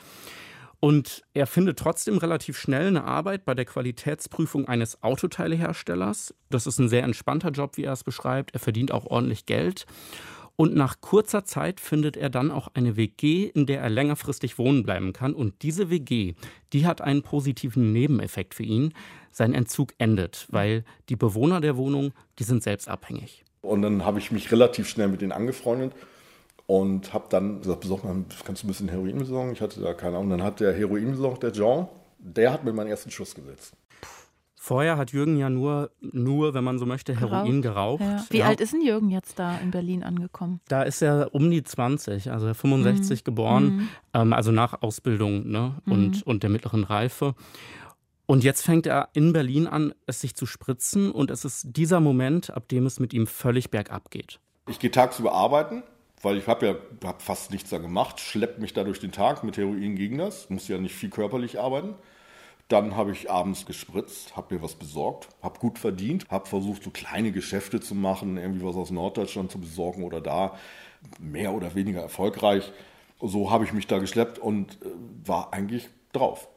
Und 0.81 1.23
er 1.35 1.47
findet 1.47 1.79
trotzdem 1.79 2.17
relativ 2.17 2.59
schnell 2.59 2.87
eine 2.87 3.05
Arbeit 3.05 3.45
bei 3.45 3.55
der 3.55 3.67
Qualitätsprüfung 3.67 4.67
eines 4.67 5.03
Autoteileherstellers. 5.03 6.35
Das 6.49 6.67
ist 6.67 6.79
ein 6.79 6.89
sehr 6.89 7.03
entspannter 7.03 7.51
Job, 7.51 7.77
wie 7.77 7.85
er 7.85 7.93
es 7.93 8.03
beschreibt. 8.03 8.55
Er 8.55 8.61
verdient 8.61 8.91
auch 8.91 9.05
ordentlich 9.05 9.45
Geld. 9.45 9.85
Und 10.57 10.75
nach 10.75 11.01
kurzer 11.01 11.45
Zeit 11.45 11.81
findet 11.81 12.17
er 12.17 12.31
dann 12.31 12.51
auch 12.51 12.69
eine 12.75 12.97
WG, 12.97 13.45
in 13.47 13.67
der 13.67 13.81
er 13.83 13.91
längerfristig 13.91 14.59
wohnen 14.59 14.83
bleiben 14.83 15.13
kann. 15.13 15.35
Und 15.35 15.63
diese 15.63 15.91
WG, 15.91 16.35
die 16.73 16.87
hat 16.87 17.03
einen 17.03 17.23
positiven 17.23 17.93
Nebeneffekt 17.93 18.55
für 18.55 18.63
ihn. 18.63 18.95
Sein 19.33 19.55
Entzug 19.55 19.93
endet, 19.99 20.47
weil 20.51 20.85
die 21.11 21.17
Bewohner 21.17 21.61
der 21.61 21.77
Wohnung, 21.77 22.13
die 22.39 22.45
sind 22.45 22.63
selbst 22.63 22.89
abhängig. 22.89 23.45
Und 23.63 23.83
dann 23.83 24.05
habe 24.05 24.19
ich 24.19 24.33
mich 24.33 24.51
relativ 24.51 24.89
schnell 24.89 25.09
mit 25.09 25.21
denen 25.21 25.33
angefreundet 25.33 25.93
und 26.71 27.13
habe 27.13 27.25
dann 27.31 27.63
gesagt, 27.63 27.81
besorg 27.81 28.05
mal, 28.05 28.25
kannst 28.45 28.63
du 28.63 28.67
ein 28.67 28.69
bisschen 28.69 28.89
Heroin 28.89 29.19
besorgen? 29.19 29.53
Ich 29.53 29.61
hatte 29.61 29.81
da 29.81 29.93
keine 29.93 30.19
Ahnung. 30.19 30.31
Dann 30.31 30.45
hat 30.45 30.61
der 30.61 30.73
Heroin 30.73 31.11
besorgt, 31.11 31.43
der 31.43 31.53
Jean, 31.53 31.89
der 32.21 32.53
hat 32.53 32.63
mir 32.63 32.73
meinen 32.73 32.87
ersten 32.87 33.11
Schuss 33.11 33.35
gesetzt. 33.35 33.75
Vorher 34.55 34.97
hat 34.97 35.11
Jürgen 35.11 35.37
ja 35.37 35.51
nur, 35.51 35.91
nur 36.01 36.55
wenn 36.55 36.63
man 36.63 36.79
so 36.79 36.87
möchte, 36.87 37.19
Heroin 37.19 37.61
geraucht. 37.61 38.03
Ja. 38.03 38.25
Wie 38.31 38.39
ja. 38.39 38.47
alt 38.47 38.61
ist 38.61 38.73
denn 38.73 38.83
Jürgen 38.83 39.11
jetzt 39.11 39.37
da 39.41 39.59
in 39.59 39.73
Berlin 39.73 40.05
angekommen? 40.05 40.61
Da 40.69 40.85
ist 40.85 41.03
er 41.03 41.35
um 41.35 41.51
die 41.51 41.65
20, 41.65 42.31
also 42.31 42.55
65 42.55 43.21
mhm. 43.21 43.25
geboren, 43.25 43.65
mhm. 43.65 43.89
Ähm, 44.15 44.33
also 44.33 44.53
nach 44.53 44.81
Ausbildung 44.81 45.51
ne, 45.51 45.75
und, 45.87 46.19
mhm. 46.19 46.23
und 46.25 46.45
der 46.45 46.51
mittleren 46.51 46.85
Reife. 46.85 47.35
Und 48.27 48.45
jetzt 48.45 48.63
fängt 48.63 48.87
er 48.87 49.09
in 49.13 49.33
Berlin 49.33 49.67
an, 49.67 49.93
es 50.07 50.21
sich 50.21 50.37
zu 50.37 50.47
spritzen 50.47 51.11
und 51.11 51.33
es 51.33 51.45
ist 51.45 51.67
dieser 51.77 51.99
Moment, 51.99 52.51
ab 52.51 52.69
dem 52.69 52.87
es 52.87 53.01
mit 53.01 53.13
ihm 53.13 53.27
völlig 53.27 53.73
bergab 53.73 54.13
geht. 54.13 54.39
Ich 54.69 54.79
gehe 54.79 54.93
tagsüber 54.93 55.33
arbeiten, 55.33 55.83
weil 56.23 56.37
ich 56.37 56.47
habe 56.47 56.67
ja 56.67 56.75
hab 57.09 57.23
fast 57.23 57.51
nichts 57.51 57.71
da 57.71 57.79
gemacht, 57.79 58.21
schleppt 58.21 58.59
mich 58.59 58.73
da 58.73 58.85
durch 58.85 59.01
den 59.01 59.13
Tag, 59.13 59.43
mit 59.45 59.57
Heroin 59.57 59.97
gegen 59.97 60.19
das, 60.19 60.51
muss 60.51 60.69
ja 60.69 60.79
nicht 60.79 60.95
viel 60.95 61.11
körperlich 61.11 61.59
arbeiten. 61.59 61.95
Dann 62.69 62.95
habe 62.95 63.11
ich 63.11 63.31
abends 63.31 63.67
gespritzt, 63.67 64.37
habe 64.37 64.55
mir 64.55 64.63
was 64.63 64.77
besorgt, 64.77 65.29
habe 65.43 65.59
gut 65.59 65.79
verdient, 65.79 66.27
habe 66.31 66.47
versucht, 66.47 66.85
so 66.85 66.91
kleine 66.91 67.33
Geschäfte 67.33 67.81
zu 67.81 67.97
machen, 67.97 68.37
irgendwie 68.37 68.65
was 68.65 68.77
aus 68.77 68.91
Norddeutschland 68.93 69.51
zu 69.51 69.59
besorgen 69.59 70.05
oder 70.05 70.21
da, 70.21 70.57
mehr 71.19 71.53
oder 71.53 71.75
weniger 71.75 72.01
erfolgreich. 72.01 72.71
So 73.21 73.51
habe 73.51 73.65
ich 73.65 73.73
mich 73.73 73.87
da 73.87 73.99
geschleppt 73.99 74.39
und 74.39 74.81
äh, 74.83 74.89
war 75.25 75.53
eigentlich 75.53 75.89
drauf. 76.13 76.49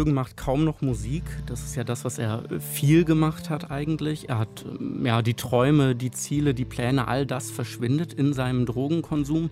Jürgen 0.00 0.14
macht 0.14 0.38
kaum 0.38 0.64
noch 0.64 0.80
Musik. 0.80 1.24
Das 1.44 1.62
ist 1.62 1.76
ja 1.76 1.84
das, 1.84 2.06
was 2.06 2.16
er 2.16 2.44
viel 2.58 3.04
gemacht 3.04 3.50
hat 3.50 3.70
eigentlich. 3.70 4.30
Er 4.30 4.38
hat 4.38 4.64
ähm, 4.64 5.04
ja 5.04 5.20
die 5.20 5.34
Träume, 5.34 5.94
die 5.94 6.10
Ziele, 6.10 6.54
die 6.54 6.64
Pläne, 6.64 7.06
all 7.06 7.26
das 7.26 7.50
verschwindet 7.50 8.14
in 8.14 8.32
seinem 8.32 8.64
Drogenkonsum. 8.64 9.50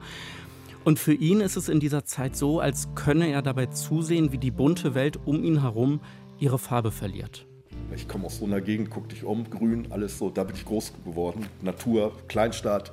Und 0.85 0.99
für 0.99 1.13
ihn 1.13 1.43
ist 1.43 1.57
es 1.57 1.69
in 1.69 1.81
dieser 1.81 2.07
Zeit 2.07 2.35
so, 2.35 2.61
als 2.61 2.89
könne 2.95 3.29
er 3.29 3.43
dabei 3.43 3.67
zusehen, 3.67 4.33
wie 4.33 4.39
die 4.39 4.51
bunte 4.51 4.95
Welt 4.95 5.19
um 5.27 5.45
ihn 5.45 5.61
herum 5.61 6.01
ihre 6.39 6.59
Farbe 6.59 6.93
verliert. 6.93 7.47
Ich 7.95 8.09
komme 8.09 8.25
aus 8.25 8.39
so 8.39 8.47
einer 8.47 8.63
Gegend, 8.63 8.89
guck 8.89 9.11
dich 9.11 9.25
um, 9.25 9.51
grün, 9.51 9.89
alles 9.91 10.17
so, 10.17 10.31
da 10.31 10.45
bin 10.45 10.57
ich 10.57 10.65
groß 10.65 10.95
geworden. 11.05 11.45
Natur, 11.61 12.13
Kleinstadt, 12.27 12.91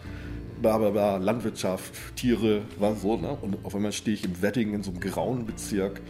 bla, 0.61 1.15
Landwirtschaft, 1.15 2.17
Tiere, 2.17 2.63
war 2.79 2.95
so. 2.95 3.15
Ne? 3.15 3.29
Und 3.41 3.63
auf 3.63 3.73
einmal 3.73 3.93
stehe 3.93 4.17
ich 4.17 4.25
im 4.25 4.41
Wedding 4.41 4.73
in 4.73 4.83
so 4.83 4.91
einem 4.91 4.99
grauen 4.99 5.45
Bezirk 5.45 6.01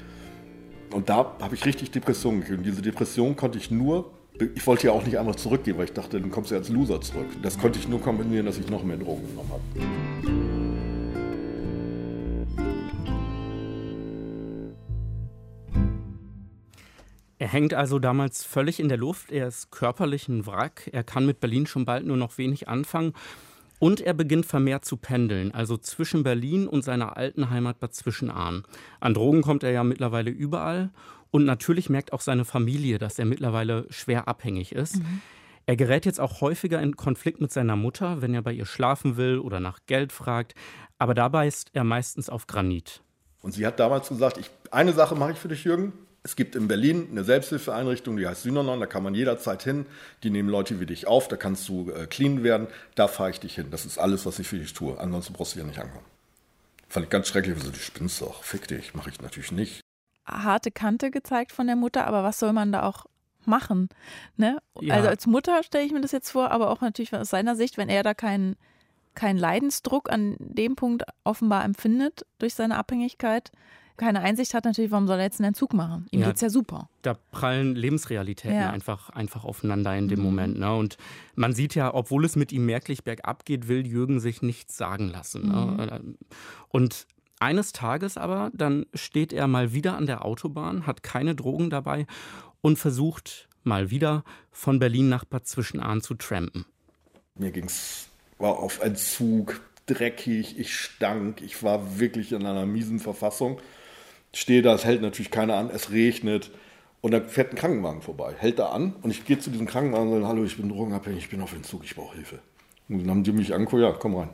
und 0.95 1.09
da 1.09 1.35
habe 1.41 1.53
ich 1.55 1.65
richtig 1.65 1.91
Depressionen 1.91 2.39
gekriegt. 2.39 2.59
Und 2.59 2.63
diese 2.63 2.81
Depression 2.81 3.35
konnte 3.35 3.57
ich 3.57 3.69
nur, 3.69 4.11
ich 4.55 4.65
wollte 4.65 4.87
ja 4.87 4.93
auch 4.93 5.05
nicht 5.05 5.19
einfach 5.19 5.35
zurückgehen, 5.35 5.77
weil 5.77 5.85
ich 5.85 5.93
dachte, 5.93 6.21
dann 6.21 6.31
kommst 6.31 6.51
du 6.51 6.55
als 6.55 6.69
Loser 6.69 7.01
zurück. 7.01 7.27
Das 7.41 7.59
konnte 7.59 7.79
ich 7.79 7.89
nur 7.89 7.99
kombinieren, 7.99 8.45
dass 8.45 8.57
ich 8.57 8.69
noch 8.69 8.81
mehr 8.81 8.95
Drogen 8.95 9.27
genommen 9.27 9.51
habe. 9.51 9.61
Er 17.37 17.47
hängt 17.49 17.73
also 17.73 17.99
damals 17.99 18.45
völlig 18.45 18.79
in 18.79 18.87
der 18.87 18.97
Luft. 18.97 19.33
Er 19.33 19.49
ist 19.49 19.71
körperlich 19.71 20.29
ein 20.29 20.47
Wrack. 20.47 20.89
Er 20.93 21.03
kann 21.03 21.25
mit 21.25 21.41
Berlin 21.41 21.67
schon 21.67 21.83
bald 21.83 22.05
nur 22.05 22.15
noch 22.15 22.37
wenig 22.37 22.69
anfangen. 22.69 23.13
Und 23.79 24.01
er 24.01 24.13
beginnt 24.13 24.45
vermehrt 24.45 24.85
zu 24.85 24.97
pendeln, 24.97 25.53
also 25.53 25.77
zwischen 25.77 26.23
Berlin 26.23 26.67
und 26.67 26.83
seiner 26.83 27.17
alten 27.17 27.49
Heimat 27.49 27.79
Bad 27.79 27.93
Zwischenahn. 27.93 28.63
An 28.99 29.13
Drogen 29.13 29.41
kommt 29.41 29.63
er 29.63 29.71
ja 29.71 29.83
mittlerweile 29.83 30.31
überall. 30.31 30.91
Und 31.31 31.45
natürlich 31.45 31.89
merkt 31.89 32.13
auch 32.13 32.21
seine 32.21 32.45
Familie, 32.45 32.97
dass 32.97 33.19
er 33.19 33.25
mittlerweile 33.25 33.85
schwer 33.89 34.27
abhängig 34.27 34.71
ist. 34.71 34.97
Mhm. 34.97 35.21
Er 35.65 35.75
gerät 35.75 36.05
jetzt 36.05 36.19
auch 36.19 36.41
häufiger 36.41 36.81
in 36.81 36.95
Konflikt 36.95 37.41
mit 37.41 37.51
seiner 37.51 37.75
Mutter, 37.75 38.21
wenn 38.21 38.33
er 38.33 38.41
bei 38.41 38.53
ihr 38.53 38.65
schlafen 38.65 39.17
will 39.17 39.39
oder 39.39 39.59
nach 39.59 39.79
Geld 39.87 40.11
fragt. 40.13 40.53
Aber 40.97 41.13
dabei 41.13 41.47
ist 41.47 41.71
er 41.73 41.83
meistens 41.83 42.29
auf 42.29 42.47
Granit. 42.47 43.01
Und 43.41 43.51
sie 43.51 43.65
hat 43.65 43.79
damals 43.79 44.09
gesagt, 44.09 44.37
ich, 44.37 44.49
eine 44.71 44.93
Sache 44.93 45.15
mache 45.15 45.33
ich 45.33 45.37
für 45.37 45.47
dich, 45.47 45.63
Jürgen. 45.63 45.93
Es 46.25 46.35
gibt 46.35 46.55
in 46.55 46.67
Berlin 46.67 47.07
eine 47.11 47.23
Selbsthilfeeinrichtung, 47.23 48.17
die 48.17 48.27
heißt 48.27 48.41
Synonon, 48.41 48.79
da 48.79 48.87
kann 48.87 49.03
man 49.03 49.13
jederzeit 49.13 49.61
hin. 49.61 49.85
Die 50.23 50.31
nehmen 50.31 50.49
Leute 50.49 50.79
wie 50.79 50.87
dich 50.87 51.05
auf, 51.05 51.27
da 51.27 51.37
kannst 51.37 51.69
du 51.69 51.91
äh, 51.91 52.07
clean 52.07 52.41
werden. 52.41 52.65
Da 52.95 53.07
fahre 53.07 53.29
ich 53.29 53.39
dich 53.39 53.53
hin. 53.53 53.67
Das 53.69 53.85
ist 53.85 53.99
alles, 53.99 54.25
was 54.25 54.39
ich 54.39 54.47
für 54.47 54.57
dich 54.57 54.73
tue. 54.73 54.99
Ansonsten 54.99 55.33
brauchst 55.33 55.53
du 55.53 55.59
hier 55.59 55.67
nicht 55.67 55.77
ankommen. 55.77 56.03
Fand 56.89 57.03
ich 57.03 57.11
ganz 57.11 57.27
schrecklich. 57.27 57.61
So, 57.61 57.69
du 57.69 57.77
spinnst 57.77 58.23
doch. 58.23 58.43
Fick 58.43 58.67
dich. 58.67 58.95
Mache 58.95 59.11
ich 59.11 59.21
natürlich 59.21 59.51
nicht. 59.51 59.81
Harte 60.25 60.71
Kante 60.71 61.11
gezeigt 61.11 61.51
von 61.51 61.67
der 61.67 61.75
Mutter, 61.75 62.07
aber 62.07 62.23
was 62.23 62.39
soll 62.39 62.53
man 62.53 62.71
da 62.71 62.81
auch 62.81 63.05
machen? 63.45 63.89
Ne? 64.35 64.57
Ja. 64.81 64.95
Also 64.95 65.09
als 65.09 65.27
Mutter 65.27 65.61
stelle 65.61 65.85
ich 65.85 65.91
mir 65.91 66.01
das 66.01 66.11
jetzt 66.11 66.31
vor, 66.31 66.49
aber 66.49 66.71
auch 66.71 66.81
natürlich 66.81 67.13
aus 67.13 67.29
seiner 67.29 67.55
Sicht, 67.55 67.77
wenn 67.77 67.89
er 67.89 68.01
da 68.01 68.15
keinen 68.15 68.55
keinen 69.13 69.37
Leidensdruck 69.37 70.11
an 70.11 70.35
dem 70.39 70.75
Punkt 70.75 71.03
offenbar 71.23 71.63
empfindet 71.63 72.25
durch 72.39 72.55
seine 72.55 72.77
Abhängigkeit, 72.77 73.51
keine 73.97 74.21
Einsicht 74.21 74.53
hat, 74.53 74.65
natürlich, 74.65 74.91
warum 74.91 75.07
soll 75.07 75.17
er 75.17 75.23
jetzt 75.23 75.39
einen 75.39 75.49
Entzug 75.49 75.73
machen? 75.73 76.07
Ihm 76.11 76.21
ja, 76.21 76.31
es 76.31 76.41
ja 76.41 76.49
super. 76.49 76.89
Da 77.01 77.15
prallen 77.31 77.75
Lebensrealitäten 77.75 78.57
ja. 78.57 78.69
einfach, 78.69 79.09
einfach 79.09 79.45
aufeinander 79.45 79.95
in 79.95 80.07
dem 80.07 80.19
mhm. 80.19 80.25
Moment. 80.25 80.59
Ne? 80.59 80.75
Und 80.75 80.97
man 81.35 81.53
sieht 81.53 81.75
ja, 81.75 81.93
obwohl 81.93 82.25
es 82.25 82.35
mit 82.35 82.51
ihm 82.51 82.65
merklich 82.65 83.03
bergab 83.03 83.45
geht, 83.45 83.67
will 83.67 83.85
Jürgen 83.87 84.19
sich 84.19 84.41
nichts 84.41 84.77
sagen 84.77 85.07
lassen. 85.09 85.47
Ne? 85.47 85.65
Mhm. 85.65 85.75
Ne? 85.77 86.15
Und 86.69 87.07
eines 87.39 87.71
Tages 87.73 88.17
aber, 88.17 88.51
dann 88.53 88.85
steht 88.93 89.33
er 89.33 89.47
mal 89.47 89.73
wieder 89.73 89.97
an 89.97 90.05
der 90.05 90.25
Autobahn, 90.25 90.87
hat 90.87 91.03
keine 91.03 91.35
Drogen 91.35 91.69
dabei 91.69 92.05
und 92.61 92.77
versucht 92.77 93.49
mal 93.63 93.91
wieder 93.91 94.23
von 94.51 94.79
Berlin 94.79 95.09
nach 95.09 95.25
Bad 95.25 95.47
Zwischenahn 95.47 96.01
zu 96.01 96.15
trampen. 96.15 96.65
Mir 97.35 97.51
ging 97.51 97.65
es 97.65 98.07
auf 98.39 98.81
Entzug, 98.81 99.61
dreckig, 99.85 100.57
ich 100.57 100.75
stank, 100.75 101.41
ich 101.41 101.63
war 101.63 101.99
wirklich 101.99 102.31
in 102.31 102.45
einer 102.45 102.65
miesen 102.65 102.99
Verfassung 102.99 103.59
stehe 104.35 104.61
da, 104.61 104.73
es 104.73 104.85
hält 104.85 105.01
natürlich 105.01 105.31
keiner 105.31 105.55
an, 105.55 105.69
es 105.69 105.91
regnet. 105.91 106.51
Und 107.01 107.11
dann 107.11 107.27
fährt 107.27 107.51
ein 107.51 107.55
Krankenwagen 107.55 108.01
vorbei, 108.01 108.33
hält 108.37 108.57
da 108.57 108.69
an 108.69 108.95
und 109.03 109.11
ich 109.11 109.25
gehe 109.25 109.37
zu 109.37 109.51
diesem 109.51 109.67
Krankenwagen 109.67 110.07
und 110.07 110.13
sage, 110.13 110.27
hallo, 110.27 110.43
ich 110.43 110.57
bin 110.57 110.69
drogenabhängig, 110.69 111.25
ich 111.25 111.29
bin 111.29 111.41
auf 111.41 111.53
Entzug, 111.53 111.83
ich 111.83 111.95
brauche 111.95 112.15
Hilfe. 112.15 112.39
Und 112.89 112.99
dann 112.99 113.09
haben 113.09 113.23
die 113.23 113.31
mich 113.31 113.53
angeguckt, 113.53 113.81
ja, 113.81 113.91
komm 113.91 114.15
rein. 114.15 114.29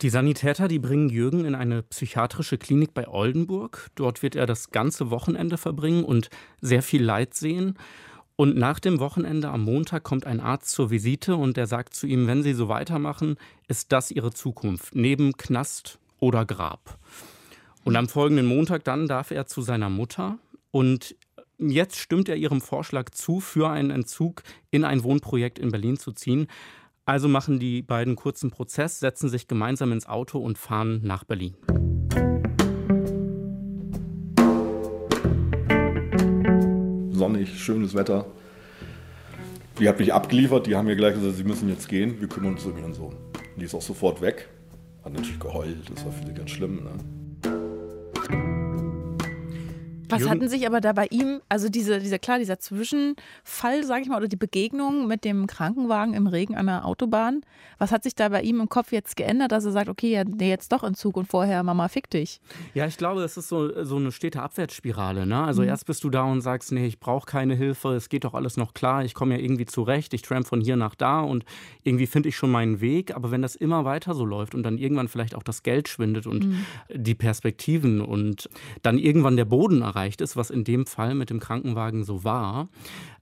Die 0.00 0.10
Sanitäter, 0.10 0.68
die 0.68 0.78
bringen 0.78 1.08
Jürgen 1.08 1.44
in 1.44 1.54
eine 1.54 1.82
psychiatrische 1.82 2.58
Klinik 2.58 2.94
bei 2.94 3.08
Oldenburg. 3.08 3.88
Dort 3.94 4.22
wird 4.22 4.36
er 4.36 4.46
das 4.46 4.70
ganze 4.70 5.10
Wochenende 5.10 5.58
verbringen 5.58 6.04
und 6.04 6.30
sehr 6.60 6.82
viel 6.82 7.02
Leid 7.02 7.34
sehen. 7.34 7.78
Und 8.36 8.56
nach 8.56 8.80
dem 8.80 8.98
Wochenende 8.98 9.48
am 9.48 9.64
Montag 9.64 10.02
kommt 10.02 10.26
ein 10.26 10.40
Arzt 10.40 10.70
zur 10.70 10.90
Visite 10.90 11.36
und 11.36 11.56
der 11.56 11.66
sagt 11.66 11.94
zu 11.94 12.06
ihm, 12.06 12.26
wenn 12.26 12.42
Sie 12.42 12.52
so 12.52 12.68
weitermachen, 12.68 13.36
ist 13.68 13.92
das 13.92 14.10
Ihre 14.10 14.32
Zukunft, 14.32 14.94
neben 14.96 15.36
Knast 15.36 16.00
oder 16.18 16.44
Grab. 16.44 16.98
Und 17.84 17.96
am 17.96 18.08
folgenden 18.08 18.46
Montag 18.46 18.82
dann 18.84 19.06
darf 19.06 19.30
er 19.30 19.46
zu 19.46 19.60
seiner 19.60 19.90
Mutter 19.90 20.38
und 20.70 21.16
jetzt 21.58 21.98
stimmt 21.98 22.30
er 22.30 22.36
ihrem 22.36 22.62
Vorschlag 22.62 23.10
zu, 23.10 23.40
für 23.40 23.68
einen 23.68 23.90
Entzug 23.90 24.42
in 24.70 24.84
ein 24.84 25.04
Wohnprojekt 25.04 25.58
in 25.58 25.70
Berlin 25.70 25.98
zu 25.98 26.12
ziehen. 26.12 26.46
Also 27.04 27.28
machen 27.28 27.58
die 27.58 27.82
beiden 27.82 28.16
kurzen 28.16 28.50
Prozess, 28.50 29.00
setzen 29.00 29.28
sich 29.28 29.48
gemeinsam 29.48 29.92
ins 29.92 30.06
Auto 30.06 30.38
und 30.38 30.56
fahren 30.56 31.02
nach 31.04 31.24
Berlin. 31.24 31.54
Sonnig, 37.10 37.62
schönes 37.62 37.94
Wetter. 37.94 38.24
Die 39.78 39.88
hat 39.90 39.98
mich 39.98 40.14
abgeliefert, 40.14 40.66
die 40.66 40.74
haben 40.74 40.86
mir 40.86 40.96
gleich 40.96 41.14
gesagt, 41.14 41.36
sie 41.36 41.44
müssen 41.44 41.68
jetzt 41.68 41.90
gehen, 41.90 42.18
wir 42.18 42.28
kümmern 42.28 42.54
uns 42.54 42.64
um 42.64 42.78
ihren 42.78 42.94
Sohn. 42.94 43.14
Die 43.56 43.66
ist 43.66 43.74
auch 43.74 43.82
sofort 43.82 44.22
weg. 44.22 44.48
Hat 45.04 45.12
natürlich 45.12 45.38
geheult, 45.38 45.90
das 45.94 46.02
war 46.06 46.12
für 46.12 46.26
sie 46.26 46.32
ganz 46.32 46.50
schlimm. 46.50 46.76
Ne? 46.76 47.23
Thank 48.34 48.73
you. 48.73 48.73
Was 50.08 50.20
Jürgen- 50.20 50.30
hatten 50.32 50.48
sich 50.48 50.66
aber 50.66 50.80
da 50.80 50.92
bei 50.92 51.06
ihm, 51.10 51.40
also 51.48 51.68
diese, 51.68 51.98
dieser 51.98 52.18
klar, 52.18 52.38
dieser 52.38 52.58
Zwischenfall, 52.58 53.84
sage 53.84 54.02
ich 54.02 54.08
mal, 54.08 54.18
oder 54.18 54.28
die 54.28 54.36
Begegnung 54.36 55.06
mit 55.06 55.24
dem 55.24 55.46
Krankenwagen 55.46 56.14
im 56.14 56.26
Regen 56.26 56.54
an 56.56 56.66
der 56.66 56.84
Autobahn, 56.84 57.42
was 57.78 57.90
hat 57.92 58.02
sich 58.02 58.14
da 58.14 58.28
bei 58.28 58.42
ihm 58.42 58.60
im 58.60 58.68
Kopf 58.68 58.92
jetzt 58.92 59.16
geändert, 59.16 59.52
dass 59.52 59.64
er 59.64 59.72
sagt, 59.72 59.88
okay, 59.88 60.12
ja, 60.12 60.24
nee, 60.24 60.48
jetzt 60.48 60.72
doch 60.72 60.84
Entzug 60.84 61.16
und 61.16 61.26
vorher 61.26 61.62
Mama 61.62 61.88
fick 61.88 62.10
dich? 62.10 62.40
Ja, 62.74 62.86
ich 62.86 62.96
glaube, 62.96 63.22
es 63.22 63.36
ist 63.36 63.48
so, 63.48 63.84
so 63.84 63.96
eine 63.96 64.12
stete 64.12 64.42
Abwärtsspirale. 64.42 65.26
Ne? 65.26 65.42
Also 65.42 65.62
erst 65.62 65.86
bist 65.86 66.04
du 66.04 66.10
da 66.10 66.24
und 66.24 66.40
sagst, 66.40 66.72
nee, 66.72 66.86
ich 66.86 67.00
brauche 67.00 67.26
keine 67.26 67.54
Hilfe, 67.54 67.94
es 67.94 68.08
geht 68.08 68.24
doch 68.24 68.34
alles 68.34 68.56
noch 68.56 68.74
klar, 68.74 69.04
ich 69.04 69.14
komme 69.14 69.36
ja 69.36 69.40
irgendwie 69.40 69.66
zurecht, 69.66 70.14
ich 70.14 70.22
tramp 70.22 70.46
von 70.46 70.60
hier 70.60 70.76
nach 70.76 70.94
da 70.94 71.20
und 71.20 71.44
irgendwie 71.82 72.06
finde 72.06 72.28
ich 72.28 72.36
schon 72.36 72.50
meinen 72.50 72.80
Weg. 72.80 73.14
Aber 73.14 73.30
wenn 73.30 73.42
das 73.42 73.54
immer 73.56 73.84
weiter 73.84 74.14
so 74.14 74.24
läuft 74.24 74.54
und 74.54 74.62
dann 74.62 74.78
irgendwann 74.78 75.08
vielleicht 75.08 75.34
auch 75.34 75.42
das 75.42 75.62
Geld 75.62 75.88
schwindet 75.88 76.26
und 76.26 76.46
die 76.92 77.14
Perspektiven 77.14 78.00
und 78.00 78.48
dann 78.82 78.98
irgendwann 78.98 79.36
der 79.36 79.44
Boden 79.44 79.82
erreicht 79.94 80.20
ist, 80.20 80.36
was 80.36 80.50
in 80.50 80.64
dem 80.64 80.86
Fall 80.86 81.14
mit 81.14 81.30
dem 81.30 81.40
Krankenwagen 81.40 82.04
so 82.04 82.24
war, 82.24 82.68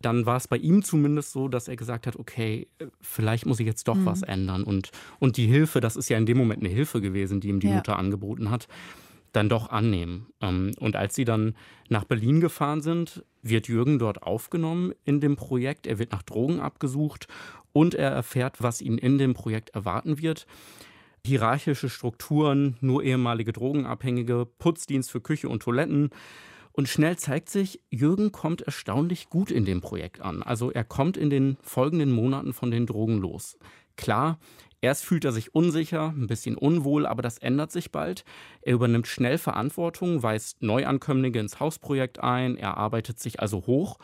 dann 0.00 0.26
war 0.26 0.36
es 0.36 0.48
bei 0.48 0.56
ihm 0.56 0.82
zumindest 0.82 1.32
so, 1.32 1.48
dass 1.48 1.68
er 1.68 1.76
gesagt 1.76 2.06
hat, 2.06 2.16
okay, 2.16 2.66
vielleicht 3.00 3.46
muss 3.46 3.60
ich 3.60 3.66
jetzt 3.66 3.88
doch 3.88 3.98
was 4.04 4.22
ändern. 4.22 4.64
Und, 4.64 4.90
und 5.18 5.36
die 5.36 5.46
Hilfe, 5.46 5.80
das 5.80 5.96
ist 5.96 6.08
ja 6.08 6.18
in 6.18 6.26
dem 6.26 6.38
Moment 6.38 6.60
eine 6.60 6.72
Hilfe 6.72 7.00
gewesen, 7.00 7.40
die 7.40 7.48
ihm 7.48 7.60
die 7.60 7.68
Ja. 7.68 7.74
Mutter 7.76 7.98
angeboten 7.98 8.50
hat, 8.50 8.68
dann 9.32 9.48
doch 9.48 9.70
annehmen. 9.70 10.26
Ähm, 10.40 10.72
Und 10.78 10.96
als 10.96 11.14
sie 11.14 11.24
dann 11.24 11.54
nach 11.88 12.04
Berlin 12.04 12.40
gefahren 12.40 12.80
sind, 12.82 13.24
wird 13.42 13.66
Jürgen 13.68 13.98
dort 13.98 14.22
aufgenommen 14.22 14.92
in 15.04 15.20
dem 15.20 15.36
Projekt. 15.36 15.86
Er 15.86 15.98
wird 15.98 16.12
nach 16.12 16.22
Drogen 16.22 16.60
abgesucht 16.60 17.28
und 17.72 17.94
er 17.94 18.10
erfährt, 18.10 18.62
was 18.62 18.80
ihn 18.82 18.98
in 18.98 19.18
dem 19.18 19.32
Projekt 19.34 19.70
erwarten 19.70 20.20
wird. 20.20 20.46
Hierarchische 21.24 21.88
Strukturen, 21.88 22.76
nur 22.80 23.02
ehemalige 23.04 23.52
Drogenabhängige, 23.52 24.44
Putzdienst 24.58 25.10
für 25.10 25.20
Küche 25.20 25.48
und 25.48 25.62
Toiletten. 25.62 26.10
Und 26.72 26.88
schnell 26.88 27.16
zeigt 27.18 27.50
sich, 27.50 27.80
Jürgen 27.90 28.32
kommt 28.32 28.62
erstaunlich 28.62 29.28
gut 29.28 29.50
in 29.50 29.64
dem 29.64 29.80
Projekt 29.80 30.22
an. 30.22 30.42
Also 30.42 30.70
er 30.70 30.84
kommt 30.84 31.16
in 31.16 31.30
den 31.30 31.58
folgenden 31.62 32.12
Monaten 32.12 32.52
von 32.54 32.70
den 32.70 32.86
Drogen 32.86 33.18
los. 33.18 33.58
Klar, 33.96 34.38
erst 34.80 35.04
fühlt 35.04 35.24
er 35.24 35.32
sich 35.32 35.54
unsicher, 35.54 36.14
ein 36.16 36.26
bisschen 36.26 36.56
unwohl, 36.56 37.06
aber 37.06 37.20
das 37.20 37.38
ändert 37.38 37.72
sich 37.72 37.92
bald. 37.92 38.24
Er 38.62 38.74
übernimmt 38.74 39.06
schnell 39.06 39.36
Verantwortung, 39.36 40.22
weist 40.22 40.62
Neuankömmlinge 40.62 41.38
ins 41.38 41.60
Hausprojekt 41.60 42.20
ein, 42.20 42.56
er 42.56 42.78
arbeitet 42.78 43.20
sich 43.20 43.40
also 43.40 43.66
hoch 43.66 43.98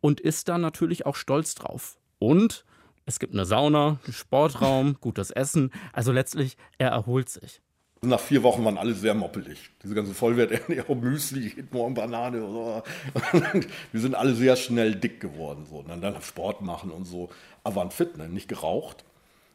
und 0.00 0.20
ist 0.20 0.48
da 0.48 0.58
natürlich 0.58 1.06
auch 1.06 1.16
stolz 1.16 1.56
drauf. 1.56 1.98
Und 2.18 2.64
es 3.04 3.18
gibt 3.18 3.34
eine 3.34 3.46
Sauna, 3.46 3.98
einen 4.04 4.12
Sportraum, 4.12 4.96
gutes 5.00 5.30
Essen. 5.30 5.72
Also 5.92 6.12
letztlich, 6.12 6.56
er 6.78 6.90
erholt 6.90 7.28
sich. 7.28 7.60
Nach 8.02 8.20
vier 8.20 8.42
Wochen 8.42 8.64
waren 8.64 8.76
alle 8.76 8.94
sehr 8.94 9.14
moppelig. 9.14 9.70
Diese 9.82 9.94
ganze 9.94 10.14
Vollwerternährung, 10.14 11.00
Müsli, 11.00 11.48
jeden 11.48 11.68
Morgen 11.72 11.94
Banane 11.94 12.40
so. 12.40 12.82
Wir 13.92 14.00
sind 14.00 14.14
alle 14.14 14.34
sehr 14.34 14.54
schnell 14.56 14.94
dick 14.94 15.20
geworden. 15.20 15.66
So. 15.68 15.76
Und 15.78 15.88
dann, 15.88 16.00
dann 16.00 16.20
Sport 16.22 16.60
machen 16.60 16.90
und 16.90 17.06
so. 17.06 17.30
Aber 17.64 17.76
waren 17.76 17.90
fit, 17.90 18.16
ne? 18.16 18.28
nicht 18.28 18.48
geraucht. 18.48 19.04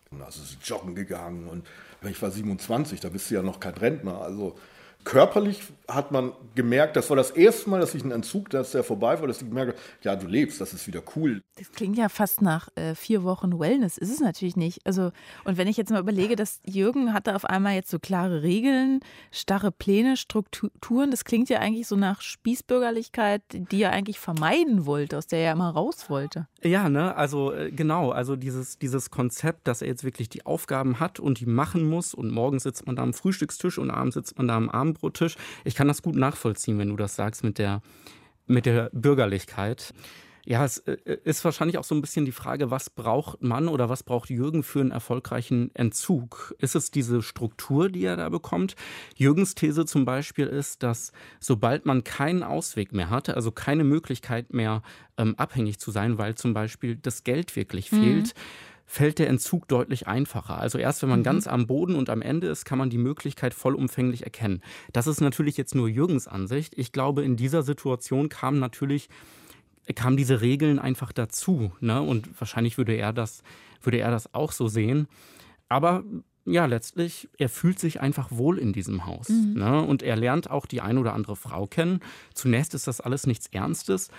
Und 0.09 0.21
Also 0.21 0.41
ist 0.41 0.57
joggen 0.67 0.95
gegangen 0.95 1.47
und 1.47 1.65
ich 2.03 2.21
war 2.21 2.31
27, 2.31 2.99
da 2.99 3.09
bist 3.09 3.29
du 3.29 3.35
ja 3.35 3.43
noch 3.43 3.59
kein 3.59 3.75
Rentner. 3.75 4.21
Also 4.21 4.57
körperlich 5.03 5.61
hat 5.87 6.11
man 6.11 6.31
gemerkt, 6.55 6.95
das 6.95 7.09
war 7.09 7.17
das 7.17 7.31
erste 7.31 7.69
Mal, 7.69 7.79
dass 7.79 7.95
ich 7.95 8.03
einen 8.03 8.11
Entzug, 8.11 8.49
dass 8.49 8.71
der 8.71 8.83
vorbei 8.83 9.19
war, 9.19 9.27
dass 9.27 9.41
ich 9.41 9.47
gemerkt 9.47 9.73
habe, 9.73 9.81
ja, 10.03 10.15
du 10.15 10.27
lebst, 10.27 10.61
das 10.61 10.73
ist 10.73 10.87
wieder 10.87 11.01
cool. 11.15 11.41
Das 11.57 11.71
klingt 11.71 11.97
ja 11.97 12.09
fast 12.09 12.41
nach 12.41 12.69
äh, 12.75 12.95
vier 12.95 13.23
Wochen 13.23 13.59
Wellness. 13.59 13.97
Ist 13.97 14.11
es 14.11 14.19
natürlich 14.19 14.55
nicht. 14.55 14.85
Also, 14.85 15.11
und 15.43 15.57
wenn 15.57 15.67
ich 15.67 15.77
jetzt 15.77 15.91
mal 15.91 15.99
überlege, 15.99 16.35
dass 16.35 16.59
Jürgen 16.65 17.13
hatte 17.13 17.35
auf 17.35 17.45
einmal 17.45 17.75
jetzt 17.75 17.89
so 17.89 17.99
klare 17.99 18.43
Regeln, 18.43 18.99
starre 19.31 19.71
Pläne, 19.71 20.17
Strukturen, 20.17 21.11
das 21.11 21.25
klingt 21.25 21.49
ja 21.49 21.59
eigentlich 21.59 21.87
so 21.87 21.95
nach 21.95 22.21
Spießbürgerlichkeit, 22.21 23.41
die 23.53 23.81
er 23.81 23.91
eigentlich 23.91 24.19
vermeiden 24.19 24.85
wollte, 24.85 25.17
aus 25.17 25.27
der 25.27 25.39
er 25.39 25.53
immer 25.53 25.69
raus 25.69 26.09
wollte. 26.09 26.47
Ja, 26.63 26.89
ne, 26.89 27.15
also 27.15 27.53
äh, 27.53 27.71
genau, 27.71 28.11
also 28.11 28.35
dieses, 28.35 28.77
dieses 28.77 29.09
Konzept, 29.09 29.67
dass 29.67 29.81
er 29.81 29.87
jetzt 29.87 30.03
wirklich 30.03 30.29
die 30.29 30.45
Aufgaben 30.45 30.99
hat 30.99 31.19
und 31.19 31.39
die 31.39 31.45
machen 31.45 31.89
muss 31.89 32.13
und 32.13 32.31
morgens 32.31 32.63
sitzt 32.63 32.85
man 32.85 32.95
da 32.95 33.03
am 33.03 33.13
Frühstückstisch 33.13 33.77
und 33.77 33.89
abends 33.89 34.15
sitzt 34.15 34.37
man 34.37 34.47
da 34.47 34.55
am 34.55 34.69
Abendbrottisch. 34.91 35.35
Ich 35.63 35.75
kann 35.75 35.87
das 35.87 36.01
gut 36.01 36.15
nachvollziehen, 36.15 36.77
wenn 36.77 36.89
du 36.89 36.95
das 36.95 37.15
sagst 37.15 37.43
mit 37.43 37.57
der, 37.57 37.81
mit 38.47 38.65
der 38.65 38.89
Bürgerlichkeit. 38.93 39.93
Ja, 40.43 40.65
es 40.65 40.79
äh, 40.79 40.97
ist 41.23 41.45
wahrscheinlich 41.45 41.77
auch 41.77 41.83
so 41.83 41.93
ein 41.93 42.01
bisschen 42.01 42.25
die 42.25 42.31
Frage, 42.31 42.71
was 42.71 42.89
braucht 42.89 43.43
man 43.43 43.67
oder 43.67 43.89
was 43.89 44.01
braucht 44.03 44.29
Jürgen 44.29 44.63
für 44.63 44.81
einen 44.81 44.91
erfolgreichen 44.91 45.69
Entzug? 45.75 46.55
Ist 46.57 46.75
es 46.75 46.89
diese 46.89 47.21
Struktur, 47.21 47.89
die 47.89 48.03
er 48.03 48.17
da 48.17 48.27
bekommt? 48.29 48.75
Jürgens 49.15 49.53
These 49.53 49.85
zum 49.85 50.03
Beispiel 50.03 50.47
ist, 50.47 50.81
dass 50.81 51.11
sobald 51.39 51.85
man 51.85 52.03
keinen 52.03 52.41
Ausweg 52.41 52.91
mehr 52.91 53.11
hatte, 53.11 53.35
also 53.35 53.51
keine 53.51 53.83
Möglichkeit 53.83 54.51
mehr 54.51 54.81
ähm, 55.17 55.35
abhängig 55.37 55.79
zu 55.79 55.91
sein, 55.91 56.17
weil 56.17 56.33
zum 56.33 56.53
Beispiel 56.55 56.95
das 56.95 57.23
Geld 57.23 57.55
wirklich 57.55 57.91
fehlt, 57.91 58.33
fällt 58.91 59.19
der 59.19 59.29
Entzug 59.29 59.69
deutlich 59.69 60.07
einfacher. 60.07 60.57
Also 60.57 60.77
erst 60.77 61.01
wenn 61.01 61.07
man 61.07 61.23
ganz 61.23 61.47
am 61.47 61.65
Boden 61.65 61.95
und 61.95 62.09
am 62.09 62.21
Ende 62.21 62.47
ist, 62.47 62.65
kann 62.65 62.77
man 62.77 62.89
die 62.89 62.97
Möglichkeit 62.97 63.53
vollumfänglich 63.53 64.23
erkennen. 64.23 64.61
Das 64.91 65.07
ist 65.07 65.21
natürlich 65.21 65.55
jetzt 65.55 65.75
nur 65.75 65.87
Jürgens 65.87 66.27
Ansicht. 66.27 66.73
Ich 66.75 66.91
glaube, 66.91 67.23
in 67.23 67.37
dieser 67.37 67.63
Situation 67.63 68.27
kam 68.27 68.59
natürlich 68.59 69.07
kamen 69.95 70.17
diese 70.17 70.41
Regeln 70.41 70.77
einfach 70.77 71.13
dazu. 71.13 71.71
Ne? 71.79 72.01
Und 72.01 72.29
wahrscheinlich 72.39 72.77
würde 72.77 72.93
er 72.93 73.13
das, 73.13 73.43
würde 73.81 73.99
er 73.99 74.11
das 74.11 74.33
auch 74.33 74.51
so 74.51 74.67
sehen. 74.67 75.07
Aber 75.69 76.03
ja, 76.43 76.65
letztlich, 76.65 77.29
er 77.37 77.47
fühlt 77.47 77.79
sich 77.79 78.01
einfach 78.01 78.29
wohl 78.29 78.57
in 78.59 78.73
diesem 78.73 79.05
Haus. 79.05 79.29
Ne? 79.29 79.81
Und 79.81 80.03
er 80.03 80.17
lernt 80.17 80.51
auch 80.51 80.65
die 80.65 80.81
ein 80.81 80.97
oder 80.97 81.13
andere 81.13 81.37
Frau 81.37 81.65
kennen. 81.65 82.01
Zunächst 82.33 82.73
ist 82.73 82.87
das 82.87 82.99
alles 82.99 83.25
nichts 83.25 83.47
Ernstes. 83.47 84.09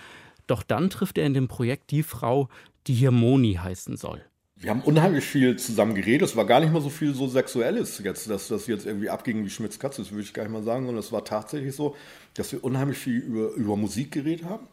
Doch 0.47 0.63
dann 0.63 0.89
trifft 0.89 1.19
er 1.19 1.27
in 1.27 1.35
dem 1.35 1.47
Projekt 1.47 1.91
die 1.91 2.01
Frau, 2.01 2.49
die 2.87 2.95
hier 2.95 3.11
Moni 3.11 3.53
heißen 3.53 3.97
soll. 3.97 4.23
Wir 4.63 4.69
haben 4.69 4.81
unheimlich 4.81 5.25
viel 5.25 5.57
zusammen 5.57 5.93
geredet. 5.93 6.29
Es 6.29 6.37
war 6.37 6.45
gar 6.45 6.61
nicht 6.61 6.71
mal 6.71 6.81
so 6.81 6.89
viel 6.89 7.13
so 7.13 7.27
Sexuelles 7.27 7.99
jetzt, 8.01 8.29
dass 8.29 8.47
das 8.47 8.65
jetzt 8.67 8.85
irgendwie 8.85 9.09
abging 9.09 9.43
wie 9.43 9.49
Schmitz 9.49 9.77
Katze, 9.77 10.01
das 10.01 10.11
würde 10.11 10.23
ich 10.23 10.33
gar 10.33 10.43
nicht 10.43 10.53
mal 10.53 10.63
sagen, 10.63 10.85
sondern 10.85 11.03
es 11.03 11.11
war 11.11 11.25
tatsächlich 11.25 11.75
so, 11.75 11.97
dass 12.33 12.49
wir 12.53 12.63
unheimlich 12.63 12.97
viel 12.97 13.17
über, 13.17 13.51
über 13.55 13.75
Musik 13.75 14.13
geredet 14.13 14.45
haben. 14.45 14.65